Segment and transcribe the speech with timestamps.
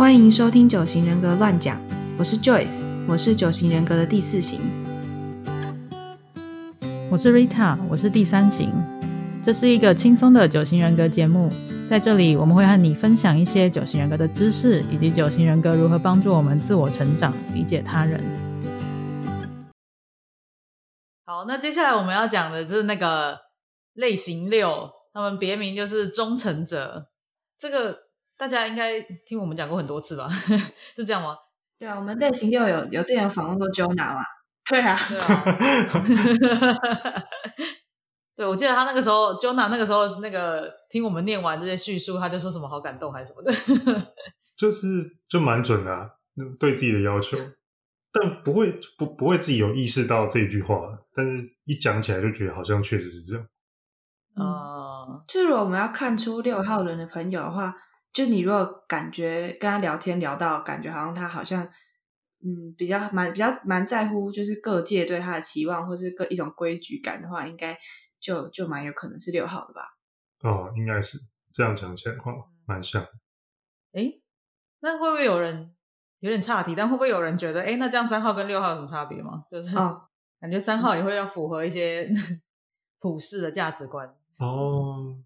[0.00, 1.78] 欢迎收听九型人格乱讲，
[2.18, 4.58] 我是 Joyce，我是九型人格的第四型。
[7.10, 8.72] 我是 Rita，我是第三型。
[9.42, 11.52] 这是一个轻松的九型人格节目，
[11.86, 18.24] 在这里我们会和你分享一些九型人格的知识，以及九型人格如何帮助我们自我成长、理解他人。
[21.26, 23.38] 好，那接下来我们要讲的就是那个
[23.92, 27.10] 类型六，他们别名就是忠诚者。
[27.58, 27.98] 这个
[28.40, 30.26] 大家应该听我们讲过很多次吧？
[30.96, 31.36] 是这样吗？
[31.78, 34.22] 对啊，我们类型六有有之前有访问过 Jonah 嘛？
[34.66, 35.44] 对啊，对啊。
[38.34, 43.52] 对，我记得他那个时候，Jonah 那个时候那个听我们念完这些叙述，他就说什么好感动还是什么的，
[44.56, 44.86] 就是
[45.28, 46.10] 就蛮准的，
[46.58, 47.36] 对自己的要求，
[48.10, 53.46] 但不会不不会自己有意识到这句话，但是一讲起来就觉得好像确实是这样。
[54.36, 57.74] 啊，就如果我们要看出六号人的朋友的话，
[58.12, 61.64] 就你如果感觉跟他聊天聊到感觉好像他好像
[62.44, 67.78] 嗯比较蛮比较蛮在乎，就是各界对他的期望或是各一种规矩感的话，应该。
[68.22, 69.80] 就就蛮有可能是六号的吧？
[70.42, 71.16] 哦，应该是
[71.54, 72.30] 这样讲起来的话，
[72.66, 73.02] 蛮像。
[73.92, 74.12] 哎，
[74.80, 75.74] 那会不会有人
[76.18, 76.74] 有点差题？
[76.74, 79.42] 但会不会有人觉得，哎，那这样三号跟六号有什么差别吗？
[79.50, 79.74] 就是
[80.38, 82.06] 感觉三号也会要符合一些
[83.00, 84.06] 普世的价值观。
[84.36, 85.16] 哦，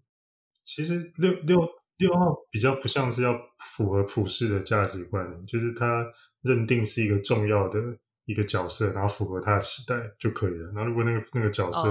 [0.63, 1.59] 其实六六
[1.97, 6.05] 六号比较不像是要符合普世的价值观，就是他
[6.41, 7.79] 认定是一个重要的。
[8.27, 10.71] 一个角色，然后符合他的期待就可以了。
[10.73, 11.83] 那如果那个那个角色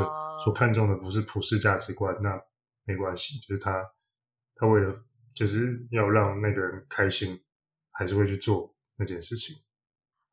[0.43, 2.37] 所看重的不是普世价值观，那
[2.83, 3.89] 没关系，就是他
[4.57, 4.93] 他为了
[5.33, 7.41] 就是要让那个人开心，
[7.93, 9.55] 还是会去做那件事情。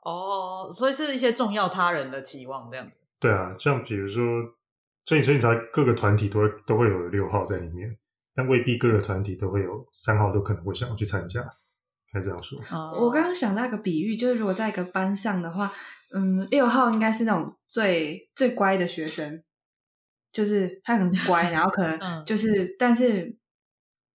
[0.03, 2.97] 哦，所以是一些重要他人的期望这样子。
[3.19, 4.23] 对啊，像比如说，
[5.05, 7.95] 所以所以才各个团体都会都会有六号在里面，
[8.33, 11.41] 但未必各个团体都会有三号都可能会想要去参加。
[12.13, 12.59] 该这样说。
[12.99, 15.71] 我刚刚想到一个比喻，就是如果在一个班上的话，
[16.13, 19.41] 嗯，六号应该是那种最最乖的学生，
[20.33, 23.33] 就是他很乖， 然后可能就是，但是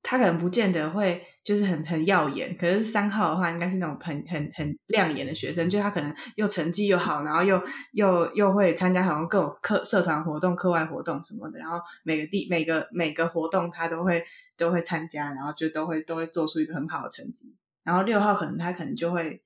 [0.09, 2.57] 他可能不见得会就是很很耀眼。
[2.57, 14.25] 可是三号的话，应该是那种很很很亮眼的学生，就他可能又成绩又好，然后又又又会参加好像各种课社团活动、课外活动什么的，然后每个地每个每个活动他都会
[14.57, 17.57] 都会参加，然后就都会都会做出一个很好的成绩。
[17.83, 19.43] 然后六号可能他可能就会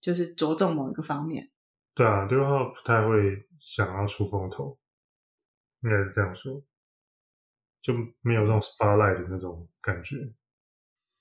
[0.00, 1.50] 就是着重某一个方面，
[1.96, 4.78] 对啊，六号不太会想要出风头，
[5.82, 6.62] 应该是这样说，
[7.82, 10.16] 就没有这种 spotlight 的那种感觉。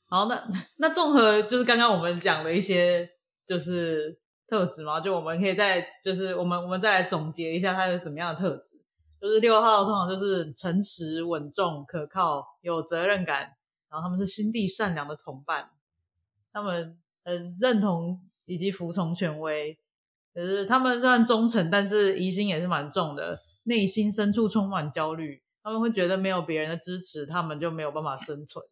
[0.08, 0.44] 好，那
[0.78, 3.10] 那综合就是刚刚我们讲的一些
[3.46, 8.78] 就是特质嘛，就我们可以再就是我们我们再来总结一下它是怎么样的特质。
[9.22, 13.42] 就是六号通常就是诚实、稳重、可靠、有责任感，
[13.90, 15.70] 然后他们是心地善良的同伴。
[16.54, 19.78] 他们很认同以及服从权威，
[20.34, 25.44] 可是他们虽然忠诚，但是疑心也是蛮重的，内心深处充满焦虑。
[25.64, 28.64] 他们会觉得没有别人的支持，他们就没有办法生存。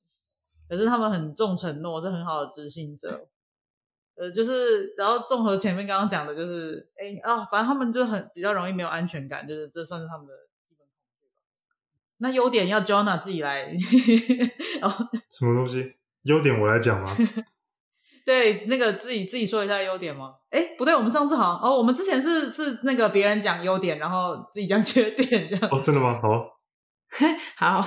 [0.69, 3.27] 可是他们很重承诺，是很好的执行者。
[4.15, 10.33] 呃，就是然后综合前面刚刚讲的，就是哎啊，反正他们就很比较容易没有安全感，就是这算是他们的
[10.67, 11.75] 基本恐惧吧。
[12.17, 13.77] 那优点要 Jonna 自己来，
[15.29, 15.95] 什么东西？
[16.23, 17.15] 优点我来讲吗？
[18.25, 20.35] 对，那个自己自己说一下优点吗？
[20.49, 25.69] 哎，不对，我们上次好像哦，我们之前是是那个别人讲优点，然后自己讲缺点这样。
[25.71, 26.19] 哦，真的吗？
[26.19, 26.56] 好，
[27.57, 27.83] 好。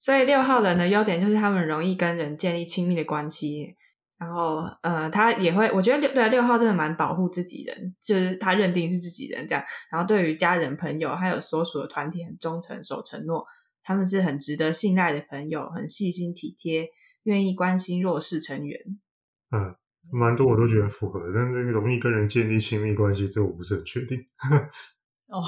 [0.00, 3.74] 所以六号人的优点就是他们容易跟人建立亲密的关系，
[4.16, 9.64] 然后呃，他也会，我觉得六对六号真的蛮保护自己人，就是他认定是自己人这样。
[9.90, 13.44] 然后对于家人、朋友还有所属的团体很忠诚、守承诺，
[13.82, 16.88] 他们是很值得信赖的朋友，很细心体贴，
[17.24, 18.80] 愿意关心弱势成员。
[19.50, 19.74] 嗯，
[20.12, 24.24] 蛮多我都觉得符合，但是容易跟人建立亲密关系，这我不是很确定。
[25.26, 25.42] 哦，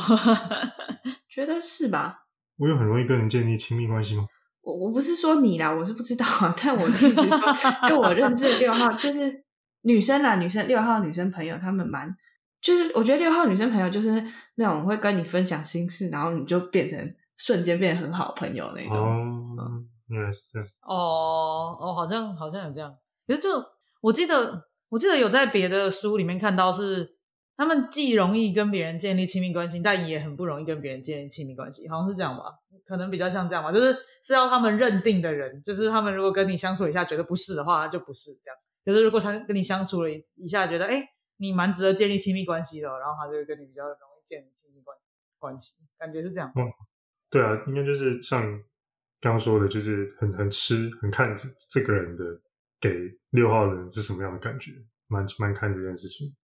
[1.30, 2.26] 觉得是吧？
[2.60, 4.26] 我有很容易跟人建立亲密关系吗？
[4.60, 6.54] 我我不是说你啦，我是不知道啊。
[6.62, 9.44] 但我的意思说，就我认识六号，就是
[9.80, 12.14] 女生啦，女生六号女生朋友，他们蛮，
[12.60, 14.22] 就是我觉得六号女生朋友就是
[14.56, 19.00] 那种会跟你分享心事，然后你就变成瞬间变得很好朋友那种。
[19.56, 20.68] 哦，原来是这样。
[20.82, 22.94] 哦哦，好像好像有这样，
[23.26, 23.48] 可是就。
[24.02, 27.06] 我记得，我记得有在别的书里面看到，是
[27.60, 32.44] 他们既容易跟别人建立亲密关系，但也很不容易跟别人建立亲密关系，好像是这样吧？
[32.86, 38.56] 可能比较像这样吧，就是是要他们认定的人，就是他们如果跟你相处一下觉得不是的话，就不是这样。
[38.82, 44.96] 可是如果他跟你相处了一下，觉得哎，你蛮值得建立亲密关系的，然后他就跟你比较容易建立亲密关
[45.38, 46.50] 关系，感觉是这样。
[46.56, 46.64] 嗯，
[47.28, 48.42] 对啊，应该就是像
[49.20, 51.36] 刚刚说的，就是很很吃，很看
[51.68, 52.24] 这个人的。
[52.82, 52.98] 给
[53.28, 54.72] 六号人是什么样的感觉，
[55.06, 56.34] 蛮蛮看这件事情。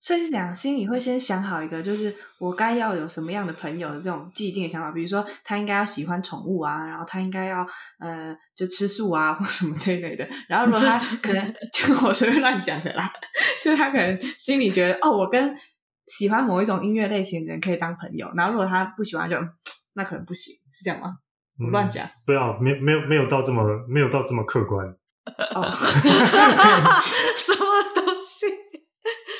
[0.00, 7.66] 所以是讲心里会先想好一个，就是我该要有什么样的朋友的这种既定的想法，比如说他应该要喜欢宠物啊，然后他应该要
[7.98, 10.26] 呃就吃素啊或什么这一类的。
[10.48, 13.12] 然后如果他可能就我随便乱讲的啦，
[13.62, 15.54] 就是他可能心里觉得哦，我跟
[16.06, 19.36] 喜欢某一种音乐类型的人可以当朋友，然后如果他不喜欢，就
[19.92, 21.18] 那可能不行，是这样吗？
[21.62, 24.86] 我乱讲，不要没没有没有到这么没有到这么客观
[25.54, 25.70] 哦，
[27.36, 28.46] 什么东西？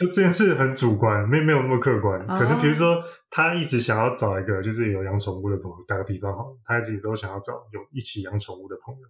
[0.00, 2.18] 就这件事很主观，没没有那么客观。
[2.26, 5.76] 可能比如说，他一直想要找一个就是有养宠物的朋友。
[5.86, 9.06] 打个比方哈，他一直都想要找有一起养宠物的朋友。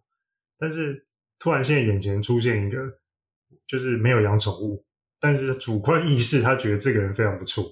[0.58, 1.06] 但是
[1.38, 2.76] 突然现在眼前出现一个，
[3.68, 4.84] 就是没有养宠物，
[5.20, 7.64] 但是主观意识他觉得这个人非常不错，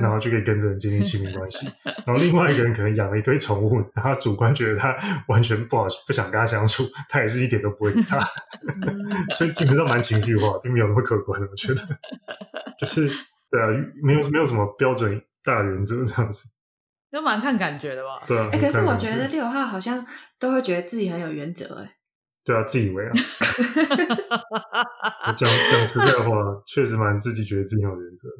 [0.00, 1.66] 然后就可以跟这人建立亲密关系。
[1.84, 4.96] 然后另外一个人可能养了一堆宠物，然后主观觉得他
[5.28, 8.18] 完全不好，不想跟他相处，他也是一点都不会理他。
[9.36, 11.82] 所以基本上蛮情绪化，并没有那么客观的，我觉得。
[12.78, 13.10] 就是
[13.50, 13.66] 对啊，
[14.02, 16.44] 没有没有什么标准大原则这样子，
[17.10, 18.22] 就蛮看感觉的吧。
[18.26, 20.06] 对啊，哎，可是我觉得六号好像
[20.38, 21.90] 都会觉得自己很有原则，哎。
[22.42, 23.12] 对啊，自以为啊。
[25.36, 26.32] 讲讲实在话，
[26.66, 28.30] 确实蛮自己觉得自己很有原则。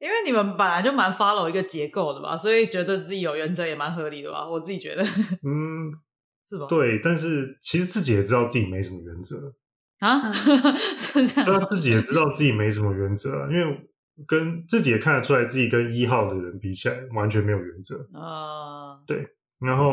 [0.00, 4.48] 因为你们本来就蛮 follow 一个结构的吧，所以觉得自己有原则也蛮合理的吧。
[4.48, 5.02] 我自己觉得，
[5.44, 5.92] 嗯，
[6.48, 6.66] 是吧？
[6.68, 9.54] 对，但是其实自己也知道自己没什么原则。
[9.98, 10.32] 啊，
[10.96, 11.60] 是这样。
[11.60, 13.90] 他自己也知道自己没什么原则，因为
[14.26, 18.98] 跟自己也看得出来，自己跟一号的人比起来，完全没有原则啊。
[19.06, 19.92] 对，然后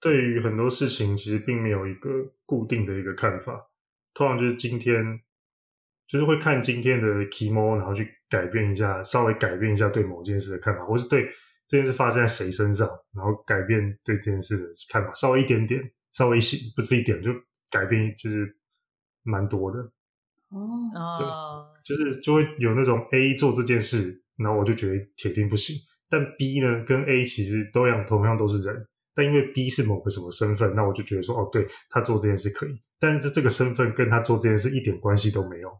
[0.00, 2.10] 对于很多事情，其实并没有一个
[2.46, 3.66] 固定的一个看法，
[4.14, 5.20] 通常就是今天，
[6.12, 11.24] 就是会看今天的 kimo，然后去改变一下，稍微改变一下对某件事的看法，或是对
[11.66, 15.82] 这件事发生在谁身上，然后改变对这件事的看法，稍微一点点，
[16.12, 16.40] 稍微一
[16.76, 17.30] 不是一点，就
[17.70, 18.54] 改变，就是。
[19.24, 19.78] 蛮多的
[20.48, 25.76] 哦，对，就是就会有那种 A 做这件事，然后我就觉得铁定不行。
[26.10, 35.70] 但 B 呢，跟 A 其实都一样，同样都是人，但因为 B 是某个什么身份，那我就觉得说，哦，对他做这件事可以，但是这个身份跟他做这件事一点关系都没有，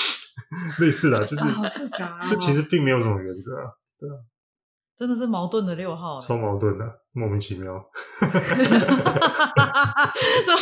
[0.80, 3.64] 类似的，就是好复杂， 就其实并没有什么原则啊，
[3.98, 4.14] 对啊。
[4.98, 7.74] 真的是矛盾的六号，超矛盾的，莫名其妙。
[8.18, 8.34] 怎么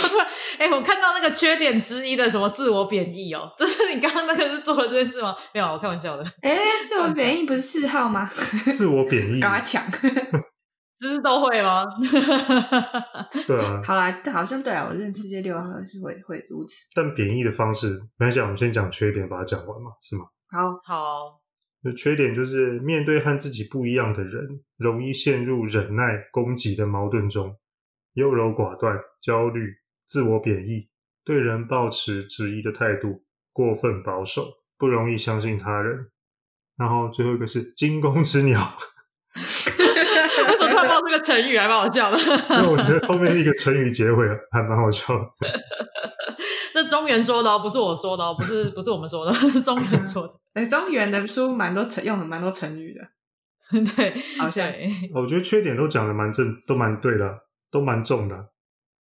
[0.08, 0.26] 突然？
[0.58, 5.36] 哎，我看到那个缺点之一的什么自我贬义哦，就是你刚刚那个是做了这件事吗？
[5.54, 6.24] 没有，我开玩笑的。
[6.42, 8.28] 哎，自我贬义不是四号吗？
[8.74, 9.84] 自我贬义，赶快抢，
[11.04, 11.84] 这是都会吗？
[13.46, 13.82] 对啊。
[13.84, 16.88] 好啦，好像对啊，我认识这六号是会会如此。
[16.94, 20.24] 但贬义的方式，没关系，我们先讲缺点，把它讲完嘛，是吗？
[20.50, 21.42] 好好。
[21.94, 27.58] 缺点就是面对和自己不一样的人，容易陷入忍耐、攻击的矛盾中，
[28.14, 29.68] 优柔寡断、焦虑、
[30.06, 30.88] 自我贬义，
[31.22, 33.22] 对人抱持质疑的态度，
[33.52, 34.46] 过分保守，
[34.78, 36.10] 不容易相信他人。
[36.78, 38.78] 然后最后一个是惊弓之鸟。
[40.50, 42.18] 为什么看到这个成语还蛮好笑的？
[42.18, 45.24] 因为我觉得后面一个成语结尾 还蛮好笑的。
[46.74, 50.34] 这中原说的哦，不是我说的哦，不是不是我们说的，是中原说的。
[50.54, 54.68] 哎，中原的书蛮多成用了蛮多成语的，对，好像。
[55.14, 57.32] 我觉得缺点都讲的蛮正，都蛮对的，
[57.70, 58.50] 都蛮重的。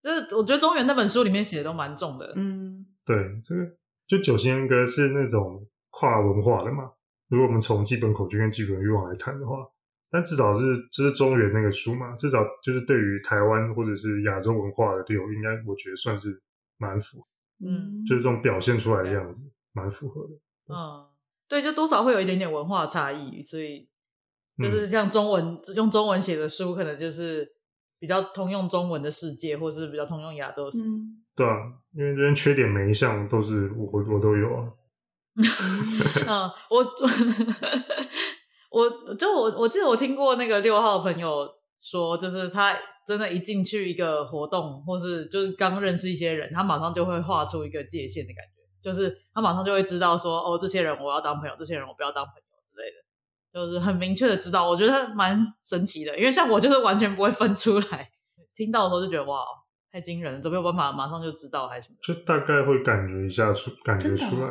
[0.02, 2.32] 就是我觉得中原那本书里面写的都蛮重的。
[2.36, 3.62] 嗯，对，这个
[4.06, 6.90] 就九型人格是那种跨文化的嘛。
[7.28, 9.56] 如果我们从基本口诀跟基本欲望来谈的话，
[10.12, 16.42] 但至少是这是中原那个书嘛，至少就是对于台湾或者是亚洲文化的六，应该我觉得算是
[16.76, 17.26] 蛮符合。
[17.64, 20.34] 嗯，就是这种表现出来的样子，蛮符合的。
[20.68, 21.08] 嗯，
[21.48, 23.88] 对，就多少会有一点点文化差异，所以
[24.58, 27.48] 就是像中文用中文写的书，可能就是
[27.98, 30.68] 比较通用中文的世界，或是比较通用亚洲。
[30.74, 34.68] 嗯，对啊，因为这边缺点每一项都是我我都有啊。
[36.26, 36.84] 嗯，我
[38.72, 41.48] 我就我我记得我听过那个六号朋友
[41.80, 42.76] 说，就是他。
[43.04, 53.02] 真的，一进去一个活动，或是就是刚认识一些人，他马上就会画出一个界限的感觉，就是他马上就会知道说，哦，这些人我要当朋友，这些人我不要当朋友之类的，
[53.52, 54.70] 就是很明确的知道。
[54.70, 58.08] 我觉得蛮神奇的，因为像我就是完全不会分出来，
[58.54, 59.44] 听到的时候就觉得哇，
[59.90, 61.98] 太惊人了，怎么有办法马上就知道还是什么？
[62.04, 64.48] 就大概会感觉一下出，感觉出来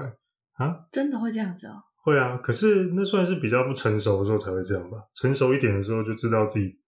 [0.57, 0.75] 啊？
[0.91, 1.83] 真的会这样子哦？
[2.03, 4.98] 会啊，可是那算是比较不成熟的时候才会这样吧？
[5.13, 6.79] 成熟一点的时候就知道自己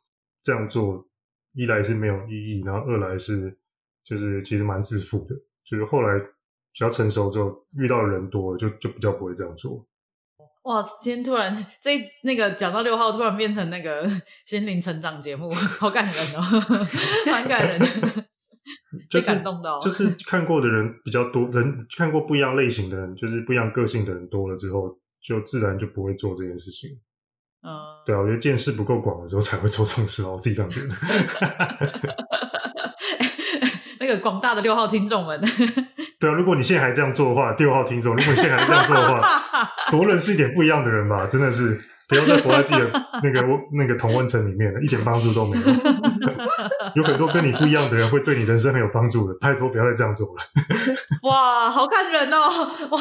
[0.42, 1.08] 这样做。
[1.56, 3.56] 一来是没有意义，然后二来是
[4.04, 9.86] 就是其实蛮自负的，就是后来比较成熟之后，遇到的人多了，就就比较不会这样做。
[10.64, 14.10] 哇，今天突然这那个讲到六号，突然变成那个
[14.48, 16.42] 心灵成长节目，好感人哦，
[17.28, 17.88] 蛮感人的。
[19.10, 26.90] 就被感动到，就是看过的人比较多，人看过不一样类型的人，就是不一样个性的人多了之后，就自然就不会做这件事情。
[27.66, 27.72] 嗯，
[28.06, 30.90] 对啊，我觉得见识不够广的时候才会做这种事哦，我自己这样觉得。
[34.00, 35.40] 那个广大的六号听众们，
[36.20, 39.42] 对啊，如果你现在还这样做的话，六号听众，如果你现在还这样做的话，
[39.90, 42.92] 多认识一点不一样的人吧，真的是不要再活在自己的
[43.24, 45.64] 那个那个同温层里面了，一点帮助都没有。
[46.96, 50.44] 有很多跟你不一样的人会对你人生很有帮助的，拜托不要再这样做了。
[51.22, 52.70] 哇，好看人哦！
[52.92, 53.00] 哇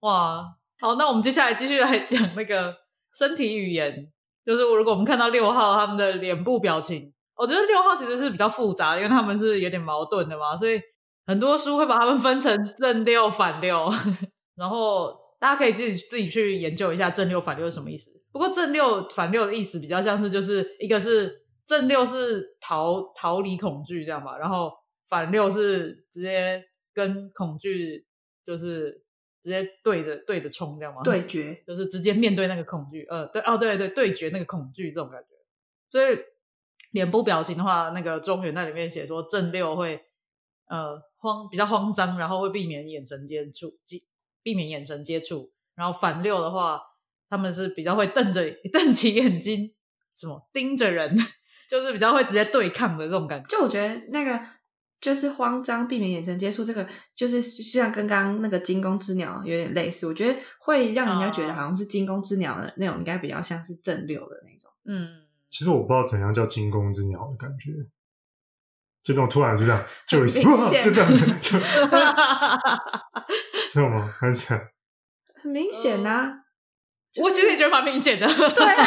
[0.00, 0.44] 哇，
[0.80, 2.74] 好，那我们接下来继续来讲那个
[3.12, 4.10] 身体语言，
[4.44, 7.12] 就是如果我们看到六号他们的脸部表情。
[7.40, 10.80] 我觉得六号其实是比较复杂，因为他们是有点矛盾的嘛，所以
[11.24, 13.88] 很多书会把他们分成正六、反六，
[14.56, 18.10] 然后大家可以自己自己去研究一下正六、反六是什么意思。
[18.32, 24.72] 不过正六、反六的意思比较像是，就是一个是正六是逃逃离恐惧这样吧，然后
[25.08, 28.04] 反六是直接跟恐惧
[28.44, 29.00] 就是
[29.42, 31.02] 直接对着对着冲这样吗？
[31.04, 35.28] 对决 就是直接面对那个恐惧，呃，对哦，对对，对决那个恐惧这种感觉，
[35.88, 36.18] 所以。
[36.92, 40.00] 脸部表情的话，那个中原在里面写说正六会
[40.68, 44.06] 呃慌比较慌张，然后会避免眼神接触，避
[44.42, 45.52] 避免眼神接触。
[45.74, 46.80] 然后反六的话，
[47.28, 48.42] 他们是比较会瞪着
[48.72, 49.74] 瞪起眼睛，
[50.14, 51.14] 什么盯着人，
[51.68, 53.50] 就是比较会直接对抗的这种感觉。
[53.50, 54.40] 就我觉得那个
[55.00, 60.06] 就是慌张，避免眼神接触，这个就是像跟刚刚那个惊弓之鸟有点类似。
[60.06, 64.70] 我觉得会让人家觉得好像是惊弓之鸟的那种，应该比较像是正六的那种。
[64.86, 65.24] 嗯。
[65.50, 67.70] 其实我不知道怎样叫惊弓之鸟的感觉，
[69.02, 71.58] 就那种突然就这样， 就就这样子，就
[73.72, 74.06] 这样吗？
[74.20, 74.62] 还是这样？
[75.42, 76.30] 很明显呐，
[77.22, 78.26] 我其实也觉得蛮明显的。
[78.26, 78.84] 对啊，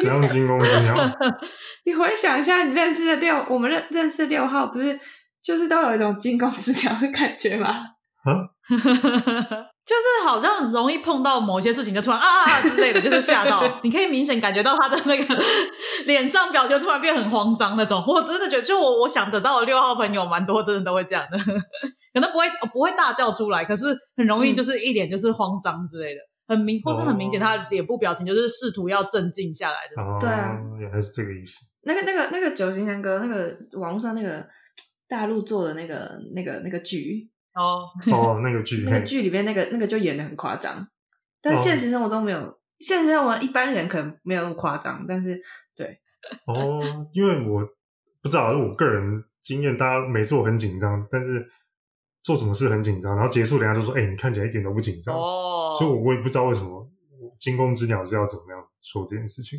[0.00, 0.96] 怎样惊弓之鸟？
[1.84, 4.98] 你回想一下，你认识的六，我们认认识六号，不是
[5.42, 7.68] 就是都有一种惊弓之鸟的感觉吗？
[8.24, 8.48] 啊？
[9.88, 13.62] 就是好像容易碰到某些事情，就突然啊啊之类的，就是吓到。
[13.82, 15.42] 你可以明显感觉到他的那个
[16.04, 18.04] 脸上表情突然变很慌张那种。
[18.06, 21.38] 我真的觉得，就我我想得到的六号朋友蛮多，真的都会这样的，
[22.12, 30.18] 可能不会不会大叫出来，可是很容易就是一脸就是慌张之类的，很明或是很明显，他脸部表情就是试图要镇静下来的。
[30.20, 31.64] 对啊，原来是这个意思。
[31.84, 34.46] 那个那个那个九型人格，那个网络上那个
[35.08, 37.30] 大陆做的那个那个那个剧。
[37.54, 40.86] 哦 哦，那个剧，那个剧里边那个那个就演的很夸张，
[41.42, 45.40] 但现实生活中没有，现实生活一般人可能没有那么夸张，但是
[45.74, 45.98] 对
[46.46, 47.68] 哦，因为我
[48.22, 51.50] 不知道，是我个人经验，大家每次我很紧张，但是
[52.22, 56.88] 做什么事很紧张，然后结束人家就说：“哎，你看起来一点都不紧张。”哦，所以我我也不知道为什么
[57.40, 59.58] 惊弓之鸟是要怎么样说这件事情。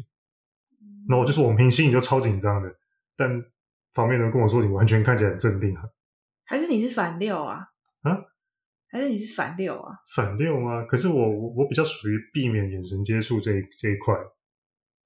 [1.10, 2.74] 那我就是我平心你就超紧张的，
[3.18, 3.44] 但
[3.94, 5.84] 旁边人跟我说你完全看起来很镇定啊，
[6.46, 7.60] 还是你是反六啊？
[8.04, 8.18] 啊，
[8.92, 9.94] 还是你是反六啊？
[10.16, 10.84] 反六吗？
[10.86, 14.16] 可是我我比较属于避免眼神接触这这一块。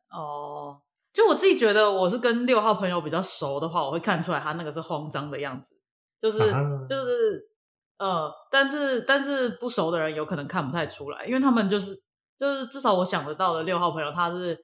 [0.09, 0.79] 哦，
[1.11, 5.75] 就我自己觉得，我是跟六号朋友比较熟的话，我会看出来他那个是慌张的样子，
[6.21, 6.39] 就是
[6.87, 7.49] 就是
[7.97, 11.95] 呃，但是但是不熟的人有可能看不太出来，因为他们就是
[12.39, 14.63] 就是至少我想得到的六号朋友，他是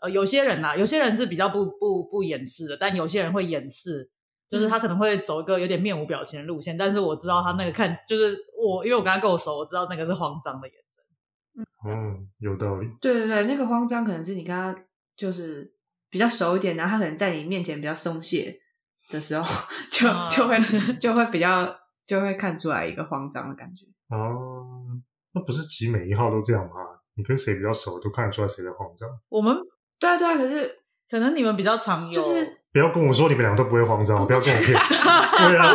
[0.00, 4.10] 呃有些人呐，有些人是比较不不不掩饰的，但有些人会掩饰。
[4.50, 11.66] 就是他可能会走一个有点面无表情的路线，但是我知道他那个看，就是我因为我跟他够熟，我知道那个是慌张的眼神。
[11.84, 12.88] 嗯，有道理。
[12.98, 14.74] 对对对，那个慌张可能是你跟他
[15.14, 15.70] 就是
[16.08, 18.58] 比较熟一点，然后他可能在你面前比较松懈
[19.10, 19.44] 的时候，
[19.92, 20.58] 就就会
[20.98, 21.68] 就会比较
[22.06, 23.84] 就会看出来一个慌张的感觉。
[24.08, 24.64] 哦，
[25.32, 26.76] 那不是其实每一号都这样吗？
[27.16, 29.06] 你跟谁比较熟，都看得出来谁在慌张。
[29.28, 29.54] 我们
[29.98, 30.78] 对啊对啊，可是
[31.10, 32.12] 可能你们比较常有。
[32.12, 32.56] 就是。
[32.70, 34.72] 不要跟我说你们两个都不会慌张，不要跟我骗。
[34.78, 35.74] 对啊，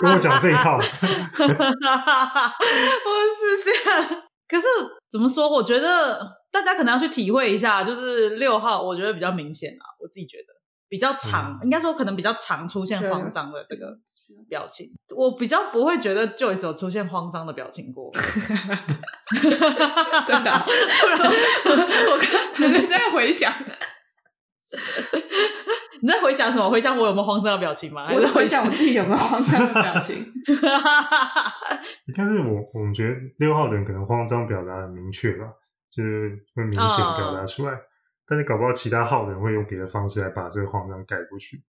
[0.00, 0.84] 跟我讲这一套， 不
[1.44, 1.52] 是
[3.62, 4.22] 这样。
[4.48, 4.66] 可是
[5.10, 5.48] 怎么说？
[5.48, 6.18] 我觉得
[6.50, 9.84] 大家可能要去体会一下，就是六号，我觉得比较明显啊。
[10.00, 10.46] 我自己觉得
[10.88, 13.98] 比较长，应该说可能比较常出现慌张的这个
[14.48, 14.86] 表情。
[15.16, 18.10] 我比较不会觉得 Joyce 有出现慌张的表情过，
[20.26, 20.50] 真的。
[21.70, 22.18] 我
[22.58, 23.52] 刚刚在回想。
[26.02, 26.68] 你在回想什么？
[26.70, 28.08] 回想我有没有慌张的表情吗？
[28.14, 30.24] 我在回想我自己有没有慌张的表情。
[32.16, 35.46] 但是我我们觉得六号的人可能慌张表达很明确吧，
[35.90, 37.76] 就是会明显表达出来。
[38.26, 41.62] 但是搞不好其他号的人会用别的方式来把这个慌张盖过去。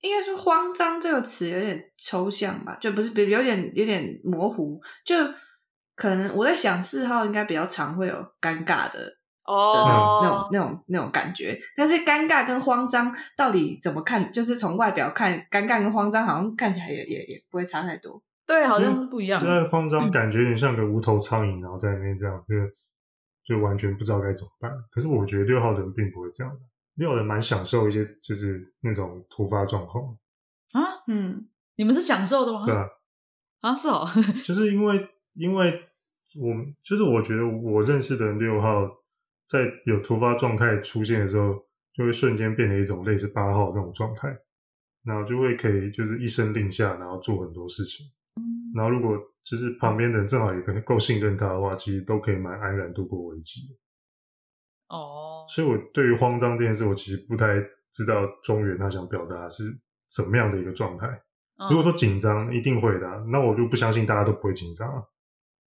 [0.00, 4.80] 应该说“慌张”这个词有点抽象吧，就不是，比有点有点模糊。
[5.04, 5.16] 就
[5.96, 9.18] 可能我在想四号应该比较常会有尴尬的。
[9.44, 11.58] 哦，那种那种那种感觉。
[11.74, 14.30] 但是尴尬跟慌张到底怎么看？
[14.30, 18.22] 就是从外表看，尴尬跟慌张好像看起来也也也不会差太多。
[18.46, 19.40] 对，好像是不一样。
[19.40, 24.70] 对慌张，感觉有点像个无头苍蝇，然后在那边这样，就就完全不知道该怎么办。
[24.90, 26.60] 可是我觉得六号人并不会这样的，
[26.98, 30.16] 六号人蛮享受一些就是那种突发状况
[30.72, 30.82] 啊。
[31.06, 32.66] 嗯，你们是享受的吗？
[32.66, 32.86] 对啊，
[33.60, 34.06] 啊是哦，
[34.44, 35.88] 就是因为因为
[36.38, 38.86] 我们就是我觉得我认识的六号，
[39.46, 41.54] 在有突发状态出现的时候，
[41.94, 44.36] 就会瞬间变成一种类似八号那种状态，
[45.04, 48.06] 然后就会可以就是一声令下，然后做很多事情。
[48.74, 53.78] 然后如果就是旁边的人正好也够信任他的话，其实都可以蛮安然度过危机。
[54.88, 57.54] 哦，所以我对于慌张这件事，我其实不太
[57.92, 59.64] 知道中原他想表达是
[60.08, 61.22] 什么样的一个状态。
[61.70, 65.04] 如果说紧张，一定会的，那我就不相信大家都不会紧张。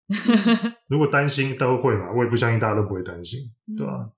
[0.87, 3.39] 如果担心都会嘛，我也不相信大家都不会担心，
[3.77, 4.09] 对吧？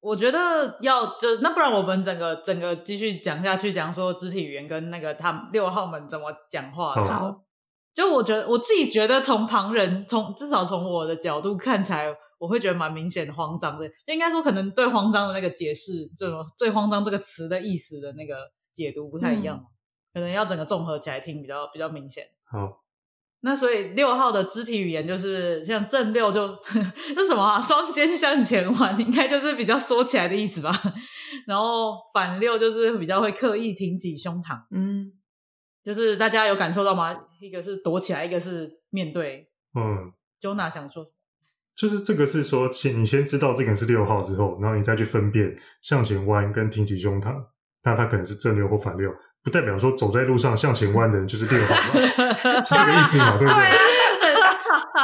[0.00, 6.94] 我觉得要就那不然我们整个整个继续讲下去，讲说肢体语言跟那个他六号们怎么讲话。
[6.94, 7.44] 好。
[7.94, 12.06] 就我觉得我自己觉得，从旁人从至少从我的角度看起来，
[12.42, 13.88] 我会觉得蛮明显的慌张的。
[13.88, 18.34] 就应该说，可能对慌张的那个解释，这种对慌张这个词的意思的那个
[18.72, 19.64] 解读不太一样，
[20.12, 22.26] 可能要整个综合起来听比较比较明显。
[22.44, 22.82] 好，
[23.42, 26.48] 那所以六号的肢体语言就是像正六就
[27.14, 30.72] 那什么啊，双肩向前弯，应该就是比较缩起来的意思吧。
[31.46, 35.12] 然后反六就是比较会刻意挺起胸膛，嗯。
[35.84, 37.12] 就是大家有感受到吗？
[37.40, 39.50] 一个是躲起来，一个是面对。
[39.74, 41.04] 嗯，Jona 想说，
[41.76, 47.34] 就是这个是说，先你先知道这个人是六号之后，然后你再去分辨向前弯跟挺起胸膛，
[47.82, 49.10] 那他可能是正六或反六，
[49.42, 51.74] 不代表说走在路上向前弯的人就是六号，
[52.62, 53.38] 是这个意思吗？
[53.38, 53.70] 对不对？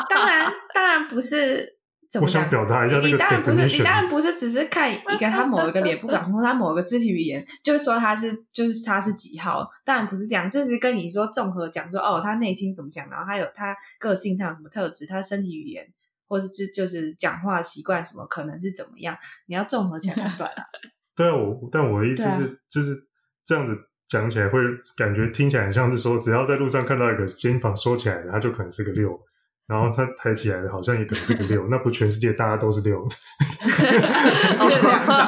[0.15, 1.77] 当然，当然不是。
[2.23, 15.87] 我想表达一下，你当然不是，你当然不是只是看一个他某一个脸部表情或他某一个肢体语言，就是说他是就是他是几号，当然不是这样，就是跟你说综合讲说哦，他内心怎么想，然后他有他个性上有什么特质，他身体语言
[16.29, 20.65] 或是就就是讲话习惯什么可能是怎么样，你要综合起来判断啊。
[21.17, 22.97] 对啊，我但我的意思是就是
[23.45, 23.77] 这样子
[24.07, 24.61] 讲起来会
[24.97, 29.19] 感觉听起来很像是说，只要在路上看到一个肩膀缩起来的，他就可能是个六。
[29.67, 33.05] 然后他抬起来的，好像也可能是个六，那不全世界大家都是六？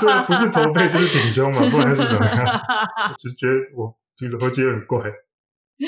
[0.01, 2.47] 对，不是驼背就是挺胸嘛，不然是怎么样？
[3.21, 5.13] 就觉得我觉得逻辑很怪。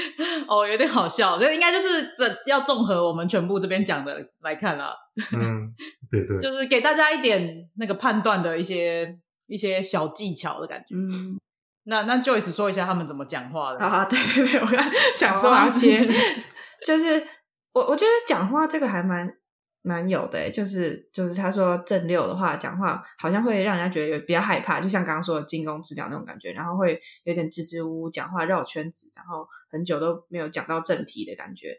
[0.48, 4.94] 哦，有点好笑，这应该就是整要综合我们全部这边讲的来看啦。
[5.34, 5.72] 嗯，
[6.10, 9.14] 对对， 就是给大家一点那个判断的一些
[9.46, 10.94] 一些小技巧的感觉。
[10.94, 11.38] 嗯，
[11.84, 13.78] 那那 Joyce 说一下他们怎么讲话的。
[13.78, 16.08] 啊，对对对，我刚想说要接，
[16.86, 17.26] 就是。
[17.74, 19.26] 我我觉得讲话这个还蛮
[19.82, 31.76] 蛮有的，就是就是他说正六的话，讲话好像会让人家觉得有比较害怕，就像刚刚说的惊弓之鸟那种感觉，然后会有点支支吾吾，讲话绕圈子，然后很久都没有讲到正题的感觉。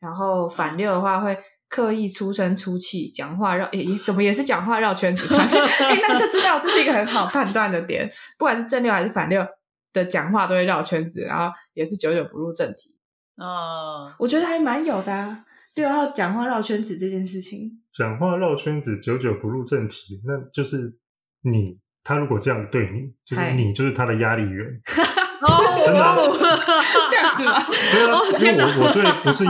[0.00, 1.38] 然后反六的话会
[1.68, 9.46] 刻意出声出气，讲话绕也什么也是讲话绕圈子，反正哎那就知道这是一个很好判断的点，不管是正六还是反六
[9.92, 12.96] 的讲话都会绕圈子，然后也是久久不入正题。
[13.36, 15.44] 嗯，我觉得还蛮有的。
[15.74, 20.98] 六号讲话绕圈子这件事情，讲话绕圈子，久久不入正题，那就是
[21.42, 21.82] 你。
[22.06, 24.78] 他如果这样对你，就是你就是他的压力源。
[24.84, 26.00] 真的
[27.10, 27.64] 这样子吗？
[27.72, 29.42] 对啊，因为我我对不是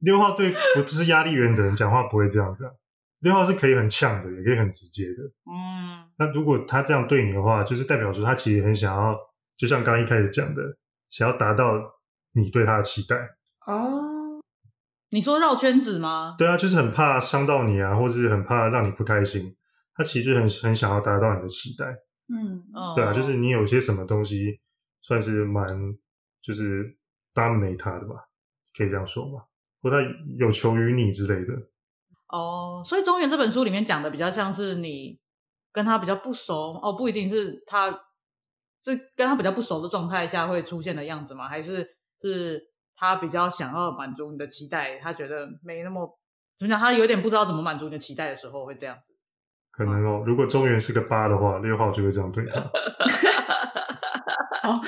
[0.00, 2.68] 六号对不是压力源的人讲话不会这样子。
[3.20, 5.22] 六号是可以很呛的，也可以很直接的。
[5.46, 9.16] 嗯，那如果他这样对你的话，就是代表说他其实很想要，
[9.56, 10.62] 就像刚刚一开始讲的，
[11.10, 11.94] 想要达到。
[12.36, 13.14] 你对他的期待
[13.64, 14.03] 哦？
[15.14, 16.34] 你说绕圈子吗？
[16.36, 19.56] 对啊，就是很怕伤到你啊，或者是很怕让你不开心。
[19.94, 21.86] 他其实就很很想要达到你的期待。
[22.26, 22.64] 嗯，
[22.96, 24.58] 对啊，就是你有些什么东西
[25.00, 25.64] 算是蛮
[26.42, 26.98] 就是
[27.32, 28.16] dominate 他的吧，
[28.76, 29.44] 可以这样说吗，
[29.80, 29.98] 或他
[30.36, 31.54] 有求于你之类的。
[32.30, 35.20] 哦，所以《中原》这本书里面讲的比较像是你
[35.70, 37.88] 跟他比较不熟哦，不一定是他
[38.82, 41.48] 是跟他比较不熟的状态下会出现的样子吗？
[41.48, 41.98] 还是？
[42.20, 42.60] 是
[42.96, 46.18] 他比较想要满足你的期待，他觉得没那么
[46.58, 49.14] 怎么讲，他有点不知道怎么满足你的期待的时候会这样子。
[49.70, 52.60] 可能哦，如果中原是个八的话，六号就会这样对他。
[54.62, 54.80] 哦，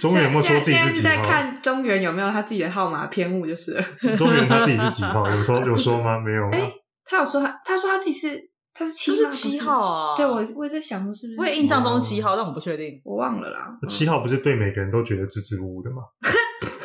[0.00, 1.02] 中原有没有说自己是几号？
[1.02, 3.82] 在看中原有没有他自己的号码偏误就是了。
[4.16, 5.28] 中原他自己是几号？
[5.28, 6.18] 有说 有说吗？
[6.18, 6.48] 没有。
[6.50, 6.72] 哎，
[7.04, 8.38] 他有说他他说他自己是
[8.74, 10.14] 他是七是七号啊？
[10.14, 11.40] 对，我我也在想说是不是？
[11.40, 13.76] 我也印象中七号，但我不确定，我忘了啦。
[13.88, 16.02] 七号不是对每个人都觉得支支吾吾的吗？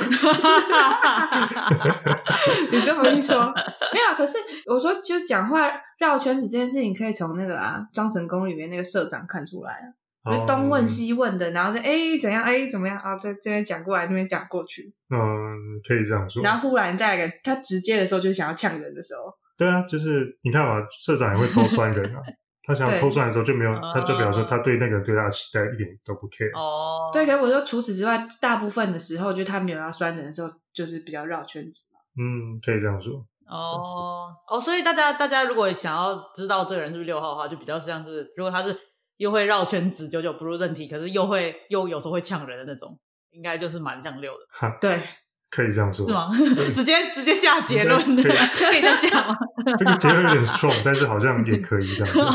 [2.72, 3.54] 你这么一说，
[3.94, 4.16] 没有。
[4.16, 9.86] 可是我说，就讲话绕圈子这件事情，可以从那个啊《庄成功》里面那个社长看出来啊。
[10.30, 14.94] 就东问西问的，然后就哎怎样哎怎么样啊，在这边讲过来，那边讲过去。
[15.10, 15.50] 嗯，
[15.88, 16.44] 可以这样说。
[16.44, 19.34] 然后忽然再来个他直接的时候，就想要呛人的时候。
[19.58, 22.20] 对啊，就是你看嘛，社长也会偷酸人啊。
[22.68, 26.52] 他想要偷酸的时候就没有，他就表示他对那个人对他的期待一点都不 care。
[26.54, 32.00] 哦，对，可是我说除此之外，大部分的时候，就他没有要酸人的时候，就是比较绕圈子嘛。
[32.20, 33.26] 嗯，可以这样说。
[33.48, 38.78] 哦哦，所以大家大家如果想要知道这个人是不是六号的话，就比较像是如果他是
[39.16, 43.00] 又会绕圈子、久久不入正题，可是又会又有时候会呛人的那种，
[43.32, 44.40] 应该就是蛮像六的。
[44.50, 45.02] 哈，对，
[45.50, 46.08] 可以这样说。
[46.08, 46.30] 是吗？
[46.74, 48.36] 直接直接下结论，可以
[48.72, 49.38] 可以这样下吗？
[49.78, 52.26] 这个结论有点 strong，但是好像也可以这样说。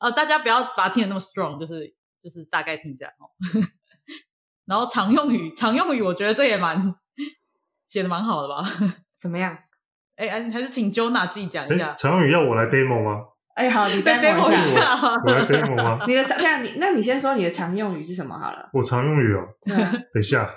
[0.00, 3.30] 呃， 大家不要把它听得那么 strong，就是就是大概听一下哦。
[4.66, 6.94] 然后常用语，常用语，我觉得这也蛮
[7.86, 8.64] 写的蛮好的吧？
[9.20, 9.56] 怎么样？
[10.16, 11.92] 哎哎，还是请 Jonah 自己讲一下。
[11.94, 13.20] 常用语要我来 demo 吗？
[13.56, 14.96] 哎，好，你 demo 一下。
[15.24, 16.04] 我来 demo 吗？
[16.06, 18.70] 你的常，那你那你先说你的常用语是什么好了。
[18.72, 19.46] 我常用语哦，
[20.12, 20.48] 等一下，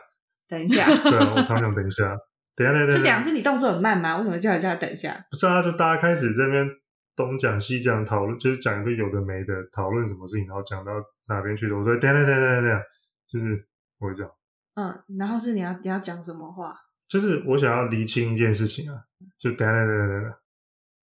[0.47, 0.86] 等一下。
[1.10, 2.17] 对啊，我常讲等一下，
[2.55, 2.97] 等一下，等一下。
[2.97, 4.17] 是讲是你动作很慢吗？
[4.17, 5.25] 为什么叫叫他等一下？
[5.29, 6.67] 不是啊，就大家开始这边
[7.15, 10.91] 东讲西讲讨论，就是讲一个有的没的，讨论什么事情，然后讲到
[11.27, 11.77] 哪边去了。
[11.77, 12.81] 我说等等等等等，
[13.27, 13.67] 就是
[13.99, 14.31] 我会这样。
[14.75, 16.75] 嗯，然后是你要你要讲什么话？
[17.10, 18.99] 就是我想要厘清一件事情啊，
[19.38, 20.38] 就等下等等等下。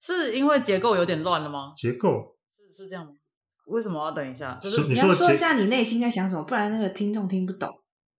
[0.01, 1.73] 是因为结构有点乱了吗？
[1.77, 2.37] 结构
[2.73, 3.13] 是是这样吗？
[3.67, 4.59] 为什么要等一下？
[4.61, 7.71] 就是你要说一下你内心在想什么，不然那个听众听不懂。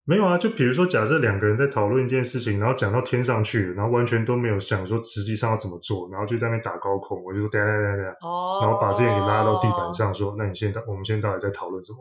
[0.08, 11.98] 没有啊，就比如说，假设两个人在讨论一件事情，然后讲到天上去，然后完全都没有想说实际上要怎么做，然后就在那边打高空，我就说等等等等，哦，然后把这件给拉到地板上，说那你现在我们现在到底在讨论什么？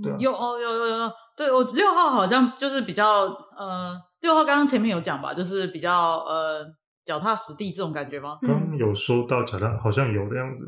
[0.00, 3.22] 对，有哦有有有，对我六号好像就是比较
[3.58, 6.64] 呃，六号刚刚前面有讲吧，就是比较呃
[7.04, 8.38] 脚踏实地这种感觉吗？
[8.42, 10.64] 刚有说到脚踏，好像有的样子。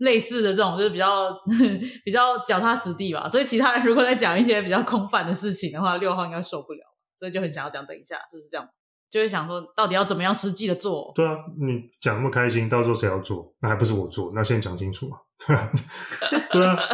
[0.00, 1.30] 类似的这种就是比较
[2.04, 6.80] 比较脚踏实地吧，所以其他人如果在讲一些比较空泛的事情的话，六号应该受不了，
[7.18, 8.68] 所以就很想要讲等一下，是不是这样？
[9.10, 11.12] 就会想说到底要怎么样实际的做？
[11.14, 13.54] 对啊，你讲那么开心，到时候谁要做？
[13.60, 14.30] 那还不是我做？
[14.34, 15.70] 那先讲清楚嘛，对啊，
[16.52, 16.76] 对啊。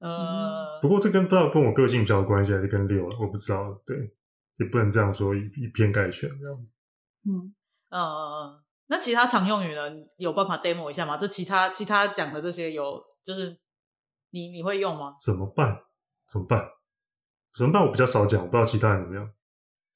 [0.00, 3.64] 呃，不过这跟不知道跟我个性比较有关系，还是跟六，我不知道。
[3.86, 3.96] 对，
[4.58, 6.66] 也不能这样说以以偏概全这样。
[7.24, 7.54] 嗯，
[7.88, 8.65] 呃。
[8.88, 9.82] 那其他常用语呢？
[10.16, 11.16] 有办法 demo 一下吗？
[11.16, 13.56] 就其他其他讲的这些有，就是
[14.30, 15.12] 你你会用吗？
[15.24, 15.76] 怎么办？
[16.28, 16.64] 怎么办？
[17.56, 17.84] 怎么办？
[17.84, 19.28] 我比较少讲，我不知道其他人怎么样。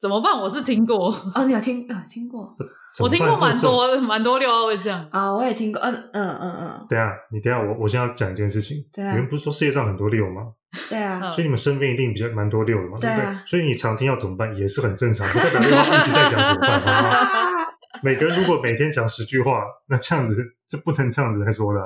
[0.00, 0.38] 怎么办？
[0.40, 2.02] 我是听过哦，你有听啊？
[2.08, 2.56] 听过？
[3.00, 5.32] 我听过蛮多，蛮多六二会这样啊。
[5.32, 6.86] 我也听过，嗯嗯嗯嗯。
[6.88, 8.78] 等下，你等下，我我先要讲一件事情。
[8.92, 9.12] 对啊。
[9.12, 10.52] 你们不是说世界上很多六吗？
[10.88, 11.30] 对啊。
[11.30, 13.36] 所以你们身边一定比较蛮多六的嘛，对不对？
[13.46, 17.59] 所以你常听要怎么办也是很正常，不代表一直在讲怎么办。
[18.02, 20.36] 每个人如果每天讲十句话，那这样子
[20.68, 21.80] 这不能这样子来说的，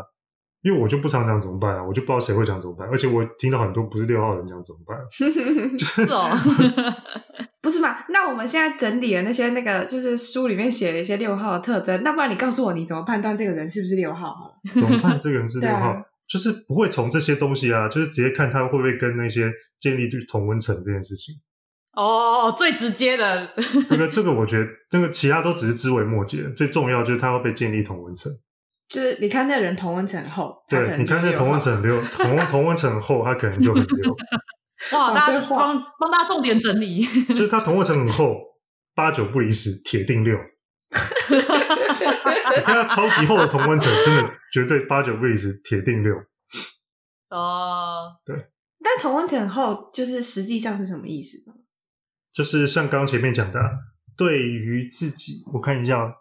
[0.62, 6.31] 因为我就不常讲怎么办啊，我就不知道谁会讲怎么办，而且我听到很多不是六号人讲怎么办， 是哦，
[7.61, 8.05] 不是嘛？
[8.11, 14.35] 那我们现在整理了那些那个，就是书里面写了一些六号的特征，那不然你告诉我你怎么判断这个人是不是六号？
[14.74, 15.96] 怎么判这个人是六号？
[16.27, 21.35] 就是不会从这些东西啊，就是直接看他会不会跟那些建立对同温层这件事情。
[21.97, 23.53] 哦，最直接的
[23.89, 28.33] 这个， 这个我觉得，这个其他都只是枝微末节，最重要就是他要被建立同温层。
[28.89, 34.17] 就是你看那人同温层厚，对，你看那 同温层六，同同温层厚，他可能就很六。
[34.93, 38.37] 哇，大家帮帮大家重点整理，就是他同温层很厚，
[38.95, 40.37] 八九不离十，铁定六。
[42.57, 46.15] 你看他超级厚的同温层，真的绝对八九不离十，铁定六。
[47.31, 48.37] 哦，对。
[48.83, 51.57] 但同温层厚，就是实际上是什么意思呢？
[52.35, 53.61] 就是像刚前面讲的，
[54.16, 56.16] 对于自己，我看一下，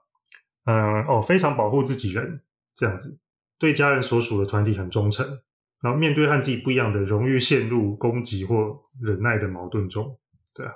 [0.66, 2.44] 嗯，哦，非常保护自己人
[2.76, 3.20] 这样子，
[3.58, 5.42] 对家人所属的团体很忠诚，
[5.82, 10.20] 然后面对和自己不一样的，容易陷入攻击或忍耐的矛盾中，
[10.56, 10.74] 对啊，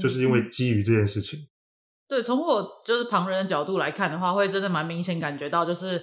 [0.00, 1.48] 就是因为基于这件事情。
[2.08, 6.02] 对，从我就是旁人的角度来看的话，会真的蛮明显感觉到，就是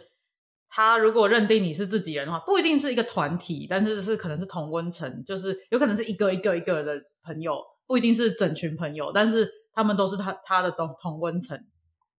[0.70, 7.60] 他如果认定你是自己人的话，不一定是一个团体，但是是可能是同温层，就是有可能是一个一个一个的朋友。
[7.88, 11.60] 不一定是整群朋友，但是他们都是他他的同同温层，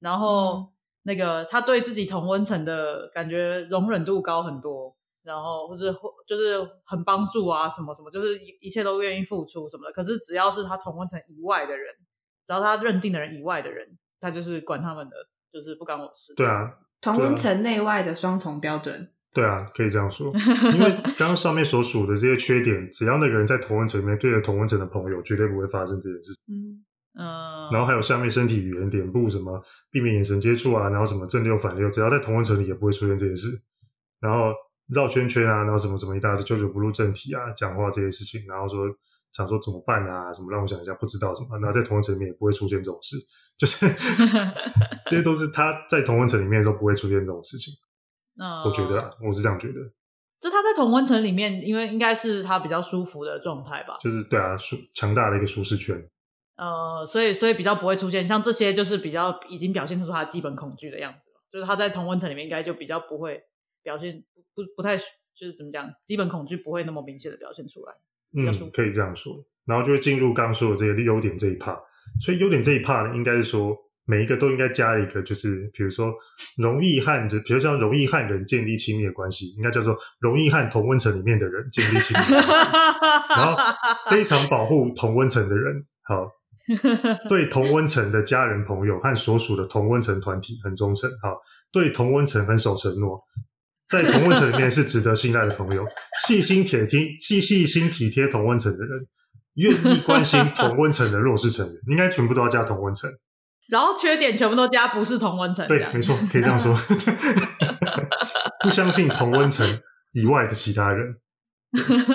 [0.00, 5.92] 然后那个他对自己同温层的感觉容忍度高很多，然后或是
[6.26, 9.92] 就是很帮助啊什么什么，就是一切都愿意付出什么的。
[9.92, 11.94] 可是只要是他同温层以外的人，
[12.46, 15.16] 只要他认定的人以外的人，他就是管他们的，
[15.52, 16.35] 就是不关我事。
[16.37, 19.12] 对啊，同温层内外的双重标准。
[19.37, 20.33] 对啊，可以这样说，
[20.72, 26.42] 因为刚刚上面所数的这些缺点，只要那个人在同温层里面对着同温层的朋友，绝对不会发生这件事情。
[26.49, 26.81] 嗯
[27.18, 33.51] 嗯，然后还有下面身体语言、脸部什么，避免眼神接触啊，然后什么正六反六，只要在同温层里也不会出现这件事。
[34.20, 34.55] 然后
[34.94, 38.87] 绕圈圈啊，然后什么什么一大堆，久久不入正题啊，讲话这些事情，然后说
[39.33, 43.16] 想说怎么办啊，什么让我想一下，不知道什么，然后在同温层里面也不会出现这种事，
[43.59, 43.87] 就是
[45.05, 47.75] 这些都是他在同温层里面都不会出现这种事情。
[48.38, 49.81] 嗯，我觉得啊，我是这样觉得，
[50.40, 56.09] 就他在同温层里面，因为应该是他比较舒服的状态吧，就是对啊，舒强大的一个舒适圈。
[56.57, 61.37] 呃，所以所以比较不会出现像这些，就是比较已经表现出他基本恐惧的样子了。
[61.53, 63.42] 就是他在同温层里面应该就比较不会
[63.83, 67.94] 表现，不不太就是怎么讲，基本恐惧不会那么明显的表现出来。
[68.37, 69.44] 嗯，可以这样说。
[69.64, 71.81] 然后就会进入刚刚说的这些优点这一 part。
[72.20, 76.14] 所以优点这一 part 呢，应该是说每一个都应该加一个，就是比如说
[76.57, 82.79] 容易和人，比如像容易和人建立亲密的关系，应该叫做容易和同温层里面的人建立亲密的关系。
[83.37, 83.61] 然后
[84.09, 86.31] 非常保护同温层的人，好，
[87.29, 91.37] 对同温层的家人朋友和所属的同温层团体很忠诚，好，
[91.73, 93.21] 对同温层很守承诺，
[93.88, 95.85] 在同温层里面是值得信赖的朋友，
[96.25, 99.07] 细心体贴、细细心体贴同温层的人，
[99.55, 103.11] 愿意关心同温层的弱势成员，应该全部都要加同温层。
[103.68, 106.74] 然后缺点全部都加不是同温层，这对，样没错，可以这样说。
[108.62, 109.66] 不相信同温层
[110.12, 111.16] 以外的其他人，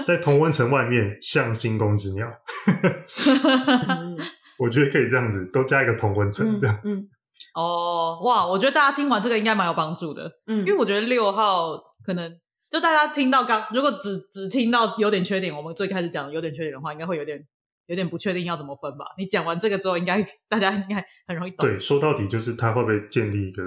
[0.05, 2.27] 在同温层外面像惊弓之鸟。
[3.87, 4.17] 嗯
[4.59, 6.79] 我觉得可以这样子，都加一个同温层，这样。
[6.83, 7.07] 嗯
[7.55, 12.31] 哦，哇，我觉得大家听完这个应该蛮有帮助的，嗯因为我觉得六号可能
[12.69, 17.43] 就大家听到刚如果只只听到有点缺点，我们最开始讲的优点缺点的话，应该会有点
[17.88, 19.06] 有点不确定要怎么分吧。
[19.17, 21.67] 你讲完这个之后，应该大家应该很容易懂。
[21.67, 23.63] 对，说到底就是它会不会建立一个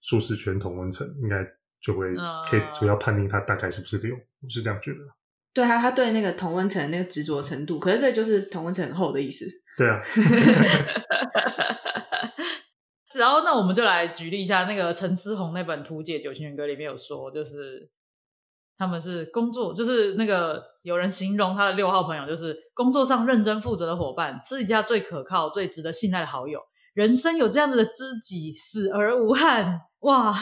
[0.00, 1.44] 舒适圈同温层，应该
[1.80, 4.98] 就会嗯可以主要判定它大概是不是六，我是这样觉得。
[5.54, 9.46] 对啊他对那个同温层的那个执着程度，可是这就是同温层很厚的意思。
[9.76, 10.00] 对啊，
[13.16, 17.88] 然后，那我们就来举例一下那个陈思宏那本《图解九型人格》里面有说，就是
[18.78, 26.60] 他们是工作，就是那个有人形容他的六号朋友，就是工作上认真负责的伙伴，私底下最可靠、最值得信赖的好友，
[26.94, 29.80] 人生有这样子的知己，死而无憾。
[30.02, 30.32] 哇，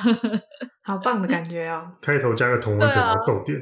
[0.84, 1.90] 好棒的感觉哦！
[2.02, 3.58] 开头加个同温层，对啊然后逗点。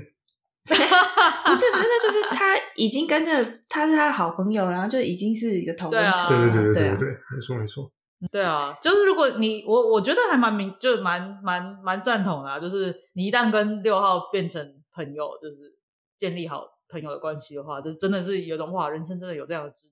[0.67, 3.33] 不是，不是，那就是他已经跟着
[3.69, 6.51] 他是他的好朋友，然后就已经是一个同温对啊层。
[6.51, 7.89] 对对对对对对，没错没错。
[8.31, 15.77] 对啊，就是如果你我我觉得还蛮明，就蛮蛮蛮赞同的、啊，就是你一旦跟六号变成朋友，就是
[16.17, 19.91] 建立好朋友的关系的话，就真的是有种哇，人生真的有这样的知己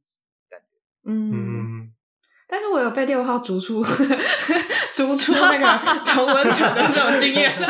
[0.51, 0.66] 感觉。
[1.05, 1.92] 嗯，嗯，
[2.49, 3.83] 但是我有被六号逐出
[4.95, 7.53] 逐出那个 同温层的那种经验。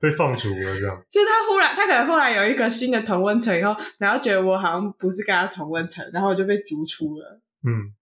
[0.00, 0.96] 被放逐了这样。
[1.10, 7.40] 就是他忽然，他可能后来有一个新的同温层以后，然后觉得我好像不是跟他同温层，然后我就被逐出了。
[7.66, 7.92] 嗯，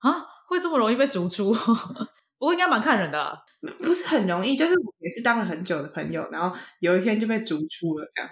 [0.00, 1.52] 啊，会这么容易被逐出？
[2.38, 3.40] 不过应该蛮看人的啦。
[3.82, 8.30] 不是很容易，就是我也是当了很久的朋友，然后有一天就被逐出了，这样。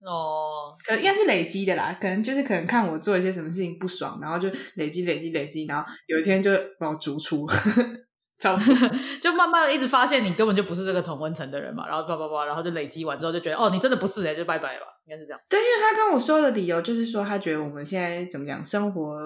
[0.00, 7.46] 哦，可能应该是累积的啦，可能就是可能看我做一些什么事情不爽，然后就累积累积累积，然后有一天就把我逐出，
[8.38, 8.74] 差不多。
[9.22, 15.40] 就慢慢一直发现你根本就不是这个同温层的人嘛，然后叭叭叭，然后就累积完之后就觉得哦，你真的不是哎、就拜拜吧，应该是这样。
[15.48, 19.16] 对，因为他跟我说的理由就是说，他觉得我们现在怎么讲，生活，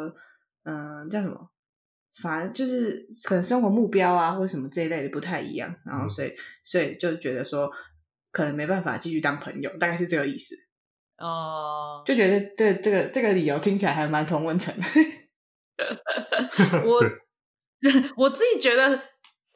[0.65, 1.49] 嗯、叫什么，
[2.23, 7.71] 反正就是可能生活目标啊，或者什么这一类的不太一样，然后嗯所以、所以就觉得说，
[8.31, 10.55] 可能没办法继续当朋友，大概是这个意思。
[11.19, 14.85] 哦、就觉得这这个这个理由听起来还蛮同温层的。
[16.85, 17.03] 我
[18.17, 19.03] 我自己觉得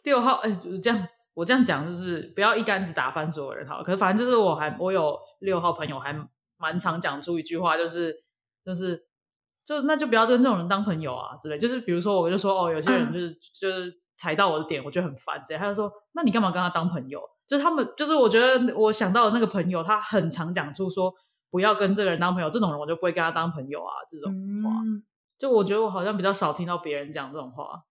[0.03, 3.81] 六号，哎、就是这样，我这样讲就是不要一竿子打翻所有人好。
[3.83, 6.12] 可是反正就是我还我有六号朋友，还
[6.57, 8.12] 蛮常讲出一句话，就是
[8.64, 9.01] 就是
[9.64, 11.59] 就那就不要跟这种人当朋友啊之类。
[11.59, 15.59] 就是比如说，我就说哦，有些人就是、就是踩到我的点，我觉得很烦之类。
[15.59, 17.20] 他就说，那你干嘛跟他当朋友？
[17.46, 21.12] 就是他们，就是我觉得我想到的那个朋友，他很常讲出说
[21.51, 24.70] 不要跟这个人当朋友，这种人我就不会跟他当朋友啊，这种话。
[24.85, 25.03] 嗯，
[25.38, 27.83] 就我觉得我好像比较少听到别人讲这种话，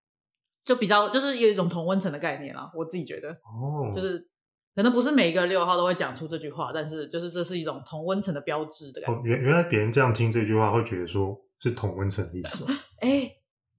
[0.66, 2.72] 就比较就是有一种同温层的概念啦。
[2.74, 4.28] 我自己觉得，哦，就是
[4.74, 12.66] 可能不是每一个六号都会讲出这句话，但是就是这是一种同温层的标志的感觉。，哦原原来别人这样听这句话会觉得说是同温层的意思。
[13.02, 13.32] 哎、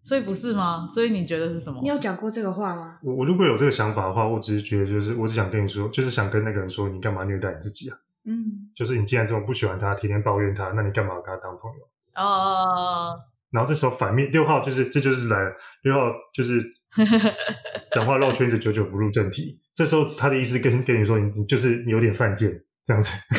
[0.02, 0.86] 所以不是吗？
[0.88, 1.88] 所以你觉得是什么你？
[1.88, 2.98] 有讲过这个话吗？
[3.02, 7.96] 我我如果有这个想法的话，我只是觉得就是我只想跟你说，就是想跟那个人说，你干嘛虐待你自己啊？
[8.24, 11.88] 嗯，就是你既然这么不喜欢他，天天抱怨他，那你干嘛跟他当朋友？
[12.14, 13.18] 哦，
[13.50, 16.62] 然后这时候反面六号就是这就是来了，六号就是
[17.90, 19.58] 讲话绕圈子，久久不入正题。
[19.74, 23.10] 这时候他的意思跟跟你说，你你就是你有点犯贱这样子，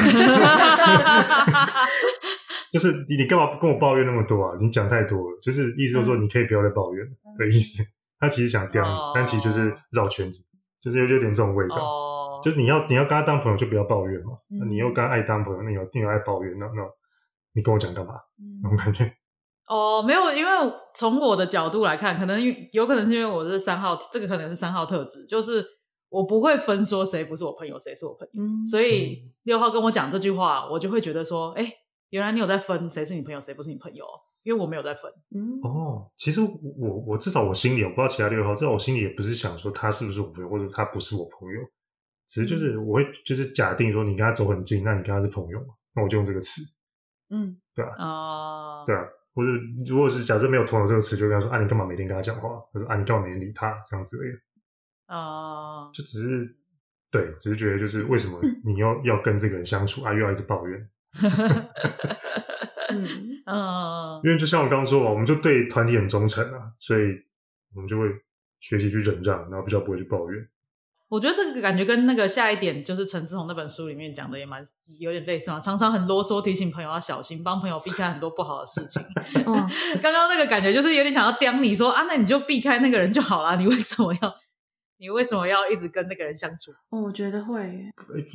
[2.73, 4.57] 就是你你干嘛跟我抱怨那么多啊？
[4.59, 7.05] 你讲太多了，就是意思就是说你可以不要再抱怨
[7.37, 7.83] 的意思。
[8.19, 10.43] 他其实想刁你，但其实就是绕圈子，
[10.81, 12.41] 就是有有点这种味道。
[12.43, 14.31] 就是你要你要跟他当朋友，就不要抱怨嘛。
[14.67, 16.83] 你又跟他爱当朋友，那你又爱抱怨，那那
[17.53, 18.15] 你跟我讲干嘛？
[18.63, 19.13] 那种感觉。
[19.67, 20.51] 哦，没有，因为
[20.95, 25.63] 从我的角度来看，可能有可能是因为我是三号，这个可能是三号特质，就是
[26.09, 28.43] 我不会分说谁不是我朋友，谁是我朋友。
[28.69, 31.65] 所以六号跟我讲这句话，我就会觉得说，哎，
[32.13, 34.05] 原来你有在分谁是你朋友，谁不是你朋友，
[34.43, 35.11] 因为我没有在分。
[35.35, 41.59] 嗯哦，其实我我至少我心里，我不知道其他六号，至少我心里也不是想说他是不是我朋友，或者他不是我朋友，
[42.27, 46.61] 只是就是我会就是假定说你跟他走很近，那你跟他是朋友嘛，那我就用这个词。
[47.31, 49.03] 嗯，对啊，哦，对啊。
[49.33, 49.49] 或者，
[49.87, 54.37] 如果是假设没有“朋友”这个词，就跟他说：“啊，你干嘛每天跟他讲话？”他说：“啊，你干嘛每天理他？”这样之类的。
[55.07, 56.55] 哦，就只是
[57.09, 60.87] 对，只是觉得就是为什么 你要要跟这个人相处啊，又要一直抱怨。
[63.45, 67.01] 嗯，因为就像我刚刚说嘛，我们就对团体很忠诚啊，所以
[67.75, 68.07] 我们就会
[68.59, 70.47] 学习去忍让，然后比较不会去抱怨。
[71.09, 74.63] 我觉得这个感觉跟那个下一点就是陈思宏那本书里面讲的也蛮
[74.99, 78.99] 有点类似嘛，常常很啰嗦提醒朋友要小心，帮朋友避开很多不好的事情。
[79.45, 79.69] 嗯，
[80.01, 84.35] 刚刚那个感觉就是有点想要刁你说啊，那你就避开那个人就好了，你为什么要
[84.97, 86.71] 你为什么要一直跟那个人相处？
[86.89, 87.83] 哦，我觉得会，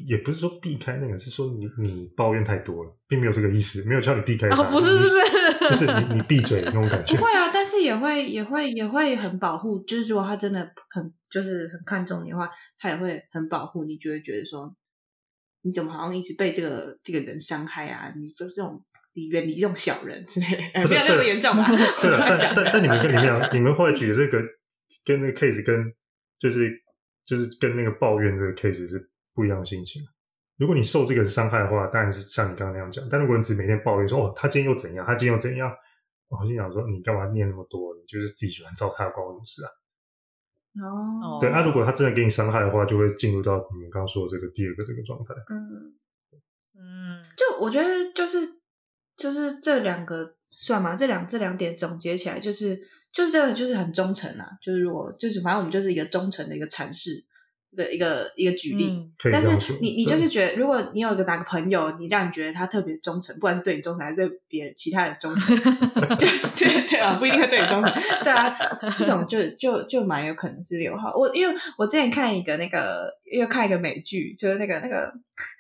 [0.07, 4.49] 也不是说避开那个，是说你你抱怨太多了，并没有这个意思，没有叫你避开。
[4.49, 5.68] 哦，不是，是不是？
[5.68, 7.16] 不是你你闭嘴那种感觉。
[7.16, 11.12] 不会啊，但是也会也会也会很保护，就是如果他真的很。
[11.31, 14.75] 就是很看重你的话，他也会很保护你，就会觉得说，
[15.61, 18.11] 你怎么好像一直被这个这个人伤害啊？
[18.16, 20.47] 你就这种你远离这种小人之类，
[20.88, 21.68] 没有那么严重吧？
[22.01, 24.42] 对了，但但但你们跟你们讲，你们后来举的这个
[25.05, 25.92] 跟那个 case 跟
[26.38, 26.72] 就是
[27.24, 30.03] 就是跟那个抱怨这个 case 是不一样的心情。
[30.57, 35.72] 如果你受这个伤害的话，当然是像你刚刚那样讲；但如果你只每天抱怨说哦，他今天又怎样，他今天又怎样，
[36.29, 37.94] 我心想说你干嘛念那么多？
[37.94, 39.70] 你就是自己喜欢糟蹋，关我什么事啊？
[40.85, 45.35] 哦，对，那如果他真的给你伤害的话，就会进入到你们刚刚说的这个第二个这个状态。
[45.48, 45.94] 嗯
[46.74, 48.38] 嗯，就我觉得就是
[49.16, 50.94] 就是这两个算吗？
[50.94, 52.79] 这两这两点总结起来，就是
[53.12, 54.49] 就是真的就是很忠诚啊。
[54.62, 57.25] 就是如果就是反正我们就是一个忠诚的一个阐释。
[57.77, 65.55] 的一个一个举例，但是你你就是觉得，如果你有一个哪个朋友，你让你觉得他特别忠诚，不管是对你忠诚还是对别人其他人忠诚，
[66.16, 67.92] 就对对啊，不一定会对你忠诚，
[68.25, 68.57] 对啊，
[68.97, 71.14] 这种就就就蛮有可能是六号。
[71.14, 75.12] 我因为我之前看一个那个，又看一个美剧，就是那个那个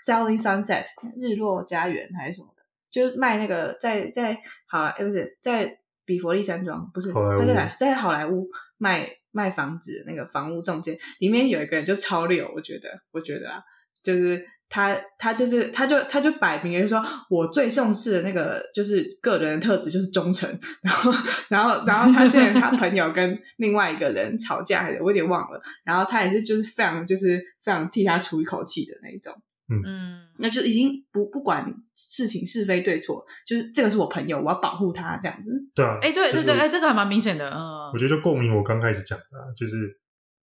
[0.02, 0.84] Selling Sunset
[1.20, 9.08] 日落家园还是什么的，就是卖那个在在好莱，不是在比佛利山庄，不是他在在好莱坞卖。
[9.30, 13.60] 卖房子那个房屋中介里面有一个人就超六，我觉得，我觉得啊，
[14.02, 20.48] 就是他，他就是他就他就摆明就说，我最重视的那个就是个人的特质就是忠诚，
[20.82, 21.12] 然后
[21.50, 29.32] 然后然后他之前他朋友跟另外一个人吵架，还是我有点忘了，然后他也是就是非常就是非常替他出一口气的那一种。
[29.70, 35.50] 嗯，那就已经不不管事情是非对错，就是这个是我朋友，我要保护他这样子。
[35.74, 37.50] 对啊，哎，对对对，哎，这个还蛮明显的。
[37.50, 40.00] 嗯，我觉得就共鸣，我刚开始讲的，就是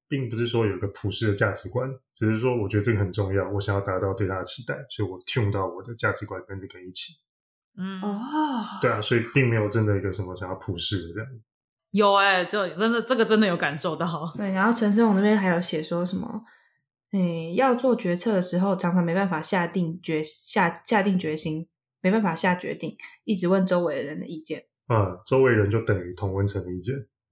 [0.08, 7.14] 并不是说有个普世的价值观，只是说我觉得这个很重要，我想要达到对他的期待，所以我 tune 到我的价值观跟这个一起。
[7.78, 8.22] 嗯哦，
[8.82, 11.44] 对啊，所以并没有真的一个什么想要普世的这样子。
[11.92, 14.32] 有哎，就真的这个真的有感受到。
[14.36, 16.42] 对，然后陈世宏那边还有写说什么？
[17.16, 21.66] 哎，要做决策的时候，常常没办法下定决下下定决心，
[22.02, 24.66] 没办法下决定，一直问周围的人的意见。
[24.90, 26.94] 嗯，周围人就等于同温层的意见，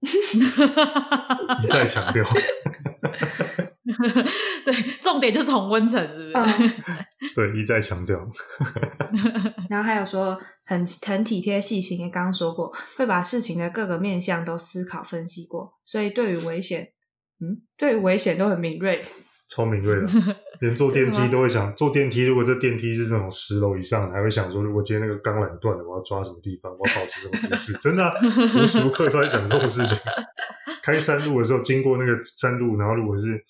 [1.62, 2.24] 一再强调。
[4.64, 6.82] 对，重点就是同温层，是不是？
[7.36, 8.18] 对，一再强调。
[9.68, 16.92] 然后还有说很很体贴细心，也刚刚说过，会把事情的各个面向都思考分析过，所以对于危险，
[17.40, 19.04] 嗯，对于危险都很敏锐。
[19.54, 20.06] 超敏锐的，
[20.58, 22.24] 连坐电梯都会想坐电梯。
[22.24, 26.72] 如果这电梯是那种十楼以上，还会想说，如果今天那个钢缆断了，我要抓什么地方？
[26.72, 27.72] 我要保持什么姿势？
[27.78, 28.12] 真的，
[28.60, 29.96] 无时无刻都在想这种事情。
[30.82, 33.40] 开山路的时候，经过那个山路，然后如果是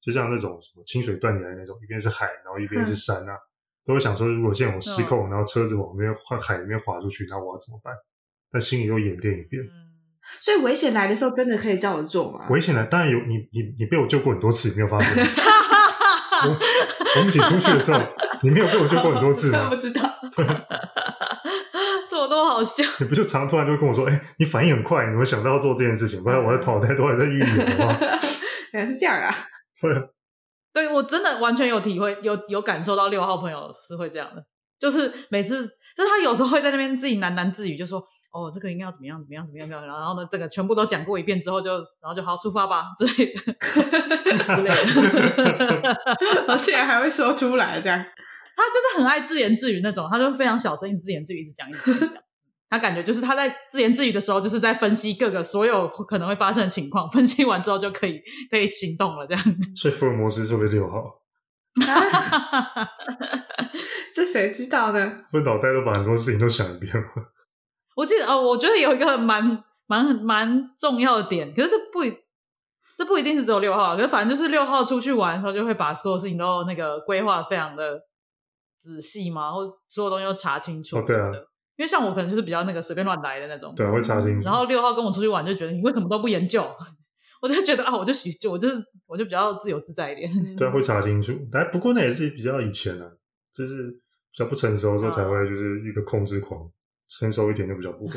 [0.00, 3.36] 就像那种什么清水断崖那种，一边是海，然后一边是山啊，
[3.84, 7.92] 都会想说，如果现在我失控，然后车子往那边海里面滑出去，那我要怎么办？
[8.50, 9.62] 但心里又演练一遍。
[10.40, 12.46] 所以危险来的时候，真的可以叫我做吗？
[12.50, 13.18] 危险来，当然有。
[13.20, 15.24] 你你你被我救过很多次，没有发现？
[16.44, 16.48] 我
[17.16, 18.00] 我们一起出去的时候，
[18.42, 19.68] 你没有被我救过很多次吗？
[19.70, 20.02] 不知道。
[22.10, 22.84] 做多好笑。
[22.98, 27.96] 你不就常突然就会跟我说，哎，你反应很快，你会想到要做这件事情，不然我的脑袋都还在预演的话，
[28.72, 29.32] 原来是这样啊。
[29.80, 29.94] 对，
[30.72, 34.44] 对我真的完全有体会，有有感受到六号朋友是会这样的，
[34.78, 35.66] 就是每次，
[35.96, 38.02] 就是他有时候会在那边自己喃喃自语，就说。
[38.32, 39.20] 哦，这个应该要怎么样？
[39.20, 39.46] 怎么样？
[39.46, 39.68] 怎么样？
[39.68, 39.86] 怎么样？
[39.86, 41.70] 然后呢，这个全部都讲过一遍之后，就
[42.00, 43.40] 然后就好出发吧之类的
[44.54, 44.74] 之类的，
[46.48, 47.98] 而且 还会说出来，这样
[48.56, 52.20] 他就是很爱自言自语那种，他就非常小声，一直自言自语，一直讲，一直讲。
[52.70, 58.18] 他感觉就是他在自言自语的时候，就是在分析各个所有可能会发生的情况，分析完之后就可以
[58.50, 59.44] 可以行动了，这样。
[59.76, 61.18] 所以福尔摩斯是不是六号？
[64.14, 65.12] 这谁知道呢？
[65.34, 67.02] 我脑袋都把很多事情都想一遍了。
[67.96, 72.00] 我记得哦，我觉得有一个蛮蛮蛮重要的点，可是这不
[72.96, 78.00] 这不一定是只有六号，可是反正就是六号出去玩的时候，就会把所有事情都那个规划非常的
[78.78, 81.00] 仔细嘛，或所有东西都查清楚。
[81.02, 81.30] 对啊，
[81.76, 84.44] 因为像我可能就是比较那个随便乱来的那种，对，会查清楚。
[84.44, 86.64] 然后六号跟我出去玩，就觉得你为什么都不研究？
[87.42, 88.76] 我就觉得啊，我就喜就我就是
[89.06, 90.30] 我就比较自由自在一点。
[90.56, 91.32] 对，会查清楚。
[91.50, 93.10] 但不过那也是比较以前啊，
[93.52, 96.70] 就是比较不成熟的时候才会就是一个控制狂。
[97.18, 98.14] 成熟一点就比较不会。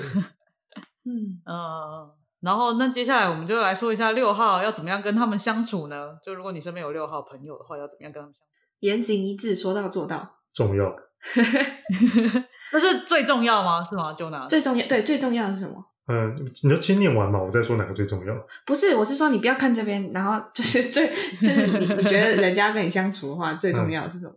[1.07, 2.09] 嗯嗯，
[2.41, 6.17] 然后那接下来我们就来说一下六号要怎么样跟他们相处呢？
[6.25, 8.49] 就如果你身边有六号朋友的话，要怎么样跟他们相处？
[8.79, 10.39] 言行一致，说到做到。
[10.53, 10.95] 重要。
[12.71, 13.83] 那是最重要吗？
[13.83, 14.13] 是吗？
[14.13, 15.83] 就拿最重要，对，最重要的是什么？
[16.07, 18.35] 嗯，你要先念完嘛，我再说哪个最重要。
[18.65, 21.07] 不是，我是说你不要看这边，然后就是最
[21.41, 24.33] 就是你你觉得人家跟你相处的话，最重要的是什么？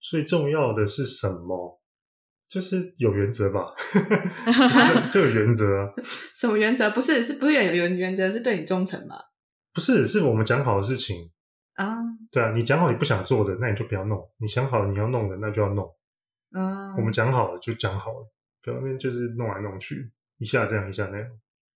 [0.00, 1.77] 最重要的是什么？
[2.48, 3.74] 就是有原则吧，
[5.12, 5.92] 就有原则啊。
[6.34, 6.90] 什么原则？
[6.90, 8.30] 不是，是不是有原原则？
[8.32, 9.16] 是对你忠诚吗？
[9.74, 11.30] 不是，是我们讲好的事情
[11.74, 11.98] 啊。
[12.32, 15.84] 对啊，你讲好你不想做的，那你就不要弄；你想好你要弄的，那就要弄。
[16.52, 18.32] 啊，我们讲好了就讲好了，
[18.62, 21.26] 表面就是弄来弄去，一下这样一下那样。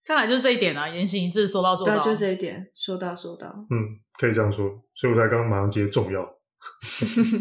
[0.05, 2.03] 看来就是这一点啊，言行一致，说到做到。
[2.03, 3.47] 对，就这一点，说到做到。
[3.71, 4.69] 嗯，可以这样说。
[4.95, 6.27] 所以我才刚刚马上接重要，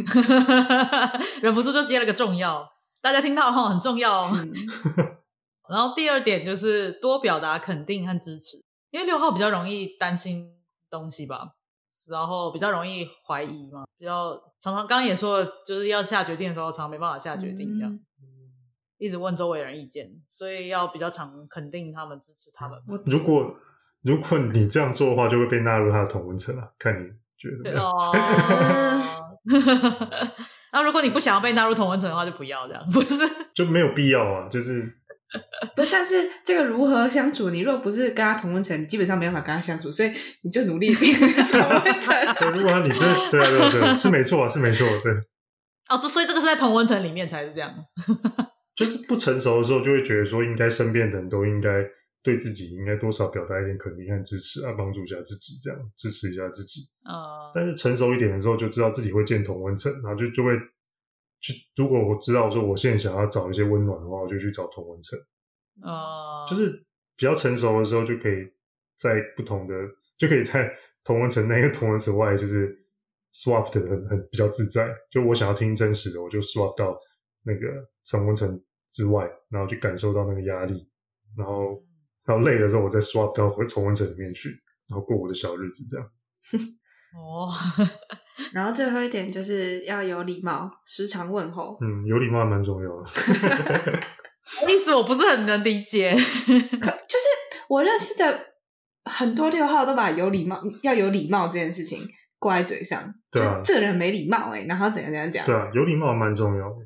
[1.42, 2.68] 忍不住就接了个重要。
[3.02, 4.38] 大家听到哈很重要哦。
[5.70, 10.54] 然后第二点就是多表达肯定和支持，因为六号比较容易担心
[10.90, 11.54] 东西吧，
[12.08, 18.00] 然后比较容易怀疑嘛，比较常常刚刚也说了，就是要下决定的时候常常没办法下决定，这样，
[18.98, 22.78] 一直问周围人意见，所以要比较常肯定他们支持他们。
[23.06, 23.56] 如果
[24.02, 26.70] 如果你这样做的话，就会被纳入他的同温层啊。
[26.78, 27.90] 看你觉得怎么样？
[30.74, 33.16] 那如果你不想要被纳入同温层的话，就不要这样， 不是
[33.54, 34.48] 就没有必要啊？
[34.50, 34.82] 就是
[35.76, 37.50] 不，但是这个如何相处？
[37.50, 40.12] 你若不是跟他同温层，你基本上没办法跟他相处，所以
[40.44, 42.16] 你就努力变同温层。
[42.40, 43.00] 对，如果你真
[43.30, 45.12] 对啊，对啊，对，是没错啊，是没错，对。
[45.90, 47.74] 哦，这所以这个是在同温层里面才是这样。
[48.76, 51.70] 就是不成熟的时候，就会觉得说，应该身边的人都应该
[52.24, 56.82] 对自己应该多少表达一点肯定和支持啊，帮助一下自己，这样支持一下自己。
[57.04, 57.52] 啊！
[57.54, 60.52] 但是成熟一点的时候，就知道自己会建同温层，然后就就会
[61.40, 61.54] 去。
[61.76, 65.20] 如果我知道说我现在想要找一些温暖的话，我就去找同温层。
[65.82, 66.46] 啊！
[66.48, 66.70] 就是
[67.16, 68.46] 比较成熟的时候，就可以
[68.98, 69.74] 在不同的，
[70.18, 70.72] 就可以在
[71.04, 72.78] 同温层内跟同温层外，就是
[73.34, 74.94] swap 的很很比较自在。
[75.10, 76.96] 就我想要听真实的，我就 swap 到
[77.44, 77.68] 那个
[78.12, 80.88] 同温层之外，然后去感受到那个压力，
[81.36, 81.82] 然后
[82.26, 84.50] 然后累的时候，我再 swap 到回重温层里面去，
[84.90, 86.08] 然后过我的小日子，这样。
[87.14, 87.52] 哦，
[88.54, 91.78] 然后最后一点就是要有礼貌，时常问候。
[91.82, 93.10] 嗯，有礼貌蛮重要的。
[94.70, 96.14] 意思我不是很能理解。
[96.14, 96.18] 可
[97.08, 97.26] 就是
[97.68, 98.40] 我认识的
[99.06, 102.08] 很多六号都把有礼貌要有礼貌这件事情
[102.40, 103.14] 挂在嘴上。
[103.30, 105.46] 对啊，这个人没礼貌哎，然后怎样怎样讲？
[105.46, 106.78] 对啊，有礼貌蛮重要的。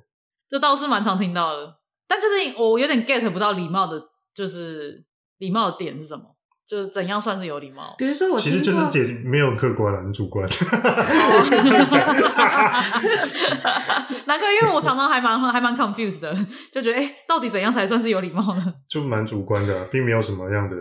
[0.49, 1.75] 这倒是蛮常听到的，
[2.07, 4.01] 但就是我有点 get 不到礼貌的，
[4.33, 5.03] 就是
[5.37, 6.35] 礼貌的点是什么？
[6.67, 7.93] 就是怎样算是有礼貌？
[7.95, 10.49] 比如说，我其实就是姐没有客观了，很主观。
[14.25, 16.35] 难怪，因为我常常还蛮还蛮 confused 的，
[16.73, 18.73] 就觉得哎，到底怎样才算是有礼貌呢？
[18.89, 20.75] 就蛮主观的，并没有什么样的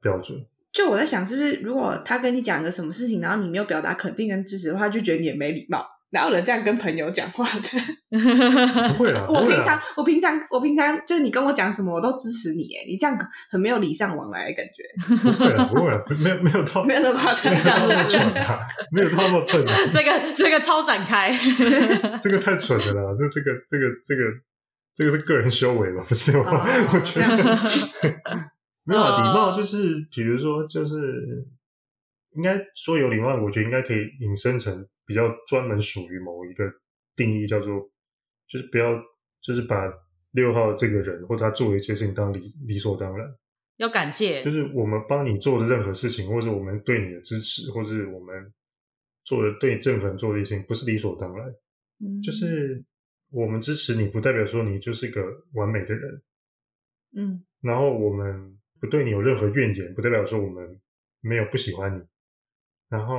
[0.00, 0.38] 标准。
[0.72, 5.84] 就我在想，是不是如果他跟你讲个什么事情，然后你没有表达肯定跟支持的话，就觉得你也没礼貌。
[6.12, 7.60] 哪有人这样跟朋友讲话的？
[8.88, 12.64] 不会啦， 我平常我平常我平常就是你跟我讲什么，我都支持你。
[12.74, 13.16] 哎，你这样
[13.48, 14.82] 很没有礼尚往来的感觉。
[15.30, 18.58] 不会啦，不会啦，没有没有到没有那么夸张，那么蠢啊，
[18.90, 19.74] 没有那么笨啊。
[19.92, 21.32] 这个这个超展开，
[22.20, 23.16] 这个太蠢了啦。
[23.18, 24.22] 这这个这个这个
[24.96, 26.04] 这个是个人修为吧？
[26.08, 26.66] 不是吗？
[26.92, 27.36] 我觉得
[28.84, 30.98] 没有礼貌，就是比如说，就是
[32.34, 34.84] 应该说有礼貌，我觉得应该可以引申成。
[35.10, 36.72] 比较专门属于某一个
[37.16, 37.80] 定义，叫做
[38.46, 38.96] 就是不要，
[39.40, 39.92] 就是把
[40.30, 43.26] 六号这个人或他做的一切事情当理理所当然，
[43.78, 48.54] 要感谢，就是我们帮你做的任何事情，或者我们对你的支持，或是我们
[49.24, 51.48] 做的对任何人做的事情，不是理所当然。
[51.98, 52.84] 嗯就是
[53.32, 55.20] 我们支持你，不代表说你就是个
[55.54, 56.22] 完美的人。
[57.16, 60.80] 嗯然后我们不对你有任何怨言，不代表说我们
[61.20, 62.00] 没有不喜欢你。
[62.90, 63.16] 然后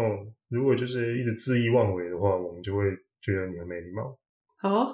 [0.50, 2.84] 如果就是一直恣意妄为的话，我们就会
[3.22, 4.16] 觉得你很没礼貌。
[4.58, 4.86] 好，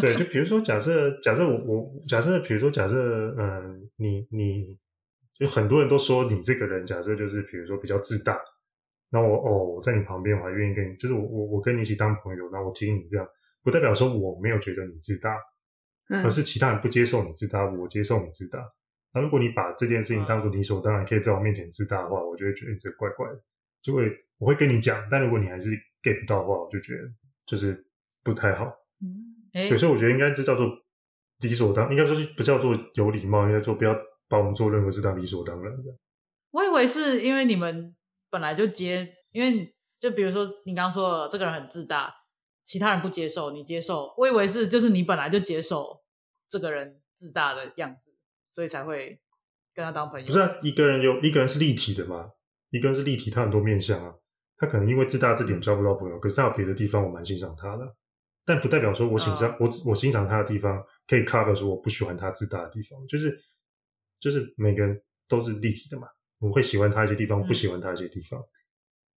[0.00, 4.78] 对，就比如说，假设假设我我假设，比如说假设，嗯、你你
[5.34, 8.40] 就很多人都说你这个人，假设就是比如说比较自大，
[9.10, 13.28] 那我哦我在你旁边，我还愿意跟你，就是我我我跟你一起当朋友，然后我听你这样，
[13.62, 15.36] 不代表说我没有觉得你自大，
[16.08, 18.64] 嗯而是其他人不接受你自大，我接受你自大。
[19.12, 23.42] 那如果你把这件事情当做理所当然，可以在我面前自大的话，我就会觉得你这怪怪的，
[23.82, 25.08] 就会我会跟你讲。
[25.10, 25.70] 但如果你还是
[26.02, 27.02] get 不到的话，我就觉得
[27.46, 27.86] 就是
[28.22, 28.66] 不太好。
[29.00, 30.70] 嗯哎对，，所以我觉得应该这叫做
[31.40, 33.96] 理所当，应该说是不叫做有礼貌，应该说不要
[34.28, 35.96] 把我们做任何事当理所当然的。
[36.50, 37.94] 我以为是因为你们
[38.30, 42.14] 本来就接，因为就比如说你刚刚说的这个人很自大，
[42.64, 46.02] 其他人不接受，你接受，我以为是就是你本来就接受
[46.48, 48.14] 这个人自大的样子，
[48.50, 49.20] 所以才会
[49.74, 50.26] 跟他当朋友。
[50.26, 52.32] 不是、啊、一个人有一个人是立体的嘛，
[52.70, 54.14] 一个人是立体，他很多面相啊。
[54.60, 57.94] 他可能因为自大这点交不到朋友，可是他有别的地方我蛮欣赏他的，
[58.44, 63.38] 但不代表说我欣赏、我我欣赏他的地方可以 cover 说我不喜欢他自大的地方，就是
[64.18, 66.08] 就是每个人都是立体的嘛，
[66.40, 68.40] 我会喜欢他一些地方，不喜欢他一些地方。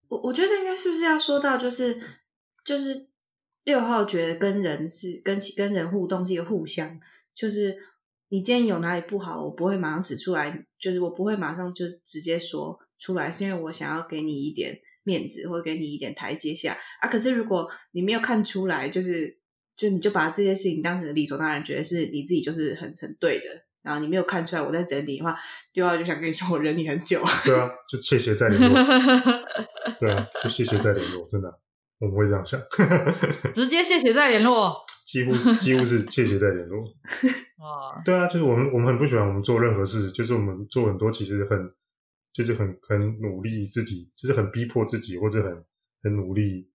[0.10, 1.99] 我我觉得应该是不是要说到就是
[2.64, 3.08] 就是
[3.64, 6.99] 六号觉得跟人是跟跟人互动是一个互相，
[7.34, 7.76] 就是
[8.28, 17.10] 你今天有哪里不好，我不会马上指出来，就是我不会马上就直接说出来，是因为我想要给你一点面子，或者给你一点台阶下啊。
[17.10, 19.38] 可是如果你没有看出来，就是
[19.76, 23.45] 就你就把这些事情当成理所当然，觉得是你自己就是很很对的。
[23.82, 25.36] 然后你没有看出来我在整理的话，
[25.74, 27.20] 六号就想跟你说我忍你很久。
[27.43, 28.70] 对啊，就谢谢再联络，
[29.99, 31.52] 对啊，就谢谢再联络，真的
[31.99, 32.62] 我们会这样想，
[33.56, 34.78] 直接谢谢再联络。
[35.04, 36.80] 几乎是几乎是谢谢再联络。
[36.80, 41.58] 哇，对啊，就是我们我们很不喜欢我们做任何事，就是我们做很多其实很
[42.34, 45.66] 就是很很努力自己，就是很逼迫自己或者很
[46.04, 46.70] 很努力，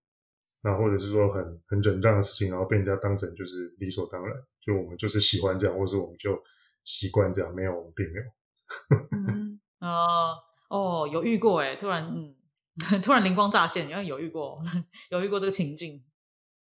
[0.61, 6.37] 然后或者是说很很忍让的事情，然后被人家当成就是理所当然，就我们就是喜欢这样，或是我们就
[6.83, 8.25] 习惯这样，没有我们并没有。
[9.11, 10.35] 嗯，呃，
[10.69, 12.35] 哦，有遇过哎，突然嗯，
[13.01, 14.61] 突然灵光乍现，因为有遇过，
[15.09, 16.03] 有遇过这个情境。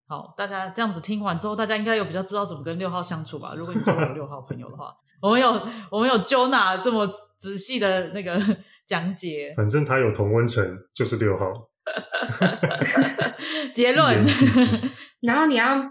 [0.08, 3.54] 好，大家这样子听完之后，大家应该有比较知道怎么跟六号相处吧？
[3.56, 5.50] 如果你做过六号朋友的话，我们有
[5.90, 7.08] 我们有 Jona 这么
[7.38, 8.38] 仔细的那个
[8.86, 11.52] 讲解反正他有同温层，就是六号。
[13.74, 14.24] 结论
[15.22, 15.82] 然后你要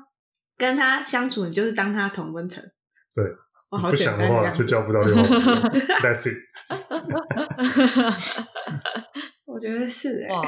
[0.58, 2.64] 跟他相处，你就是当他同温层。
[3.14, 3.24] 对，
[3.70, 5.24] 不想的话就交不到六号。
[6.02, 6.38] That's it。
[9.46, 10.41] 我觉得是哎、哇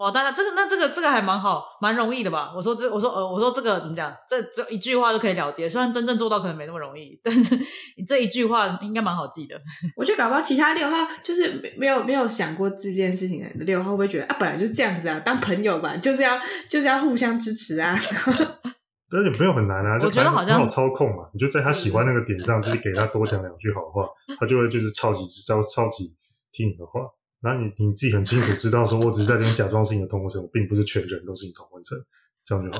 [0.00, 2.50] 哇，大家这个那这个这个还蛮好，蛮容易的吧？
[2.56, 4.10] 我说这我说呃我说这个怎么讲？
[4.26, 7.54] 这这一句话就可以了结，虽然真正做到可能没那么容易，但是
[7.98, 9.60] 你这一句话应该蛮好记的。
[9.94, 16.40] 我觉得搞不好其他六号就是没没有没有想过这件事情的六号会不会觉得啊，本来就这样子啊，当朋友吧，就是要
[16.70, 17.94] 就是要互相支持啊。
[19.12, 21.28] 但是也没有很难啊，就我觉得好像好操控嘛。
[21.34, 26.14] 你就在他喜欢那个点上，就是给他多讲两句好话，他就会就是超级超超级
[26.52, 27.02] 听你的话。
[27.42, 31.98] 然后你你自己很清楚知道，说我只是在这边假装是你的同温层，我并不是全人都是你同温层，
[32.44, 32.78] 这样就好。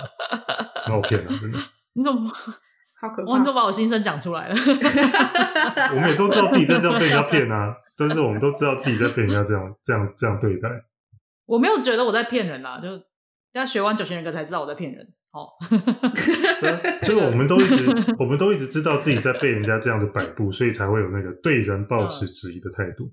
[0.86, 1.58] 那我骗了，真的。
[1.94, 2.30] 你怎么
[3.00, 3.38] 好可哇？
[3.38, 3.60] 你怎怕！
[3.60, 4.54] 么把我心声讲出来了？
[5.94, 10.68] 我们也都知道自己在这样被人家骗啊，但是我们都知道自己在被人家这样这样这样对待。
[11.46, 12.88] 我没有觉得我在骗人啦，就
[13.52, 15.14] 要学完九型人格才知道我在骗人。
[15.32, 15.48] 哦，
[16.60, 17.86] 对啊，就是我们都一直
[18.18, 23.12] 我们都一直知道自己在被人家这样子摆布，所以才会有那个对人保持质疑的态度。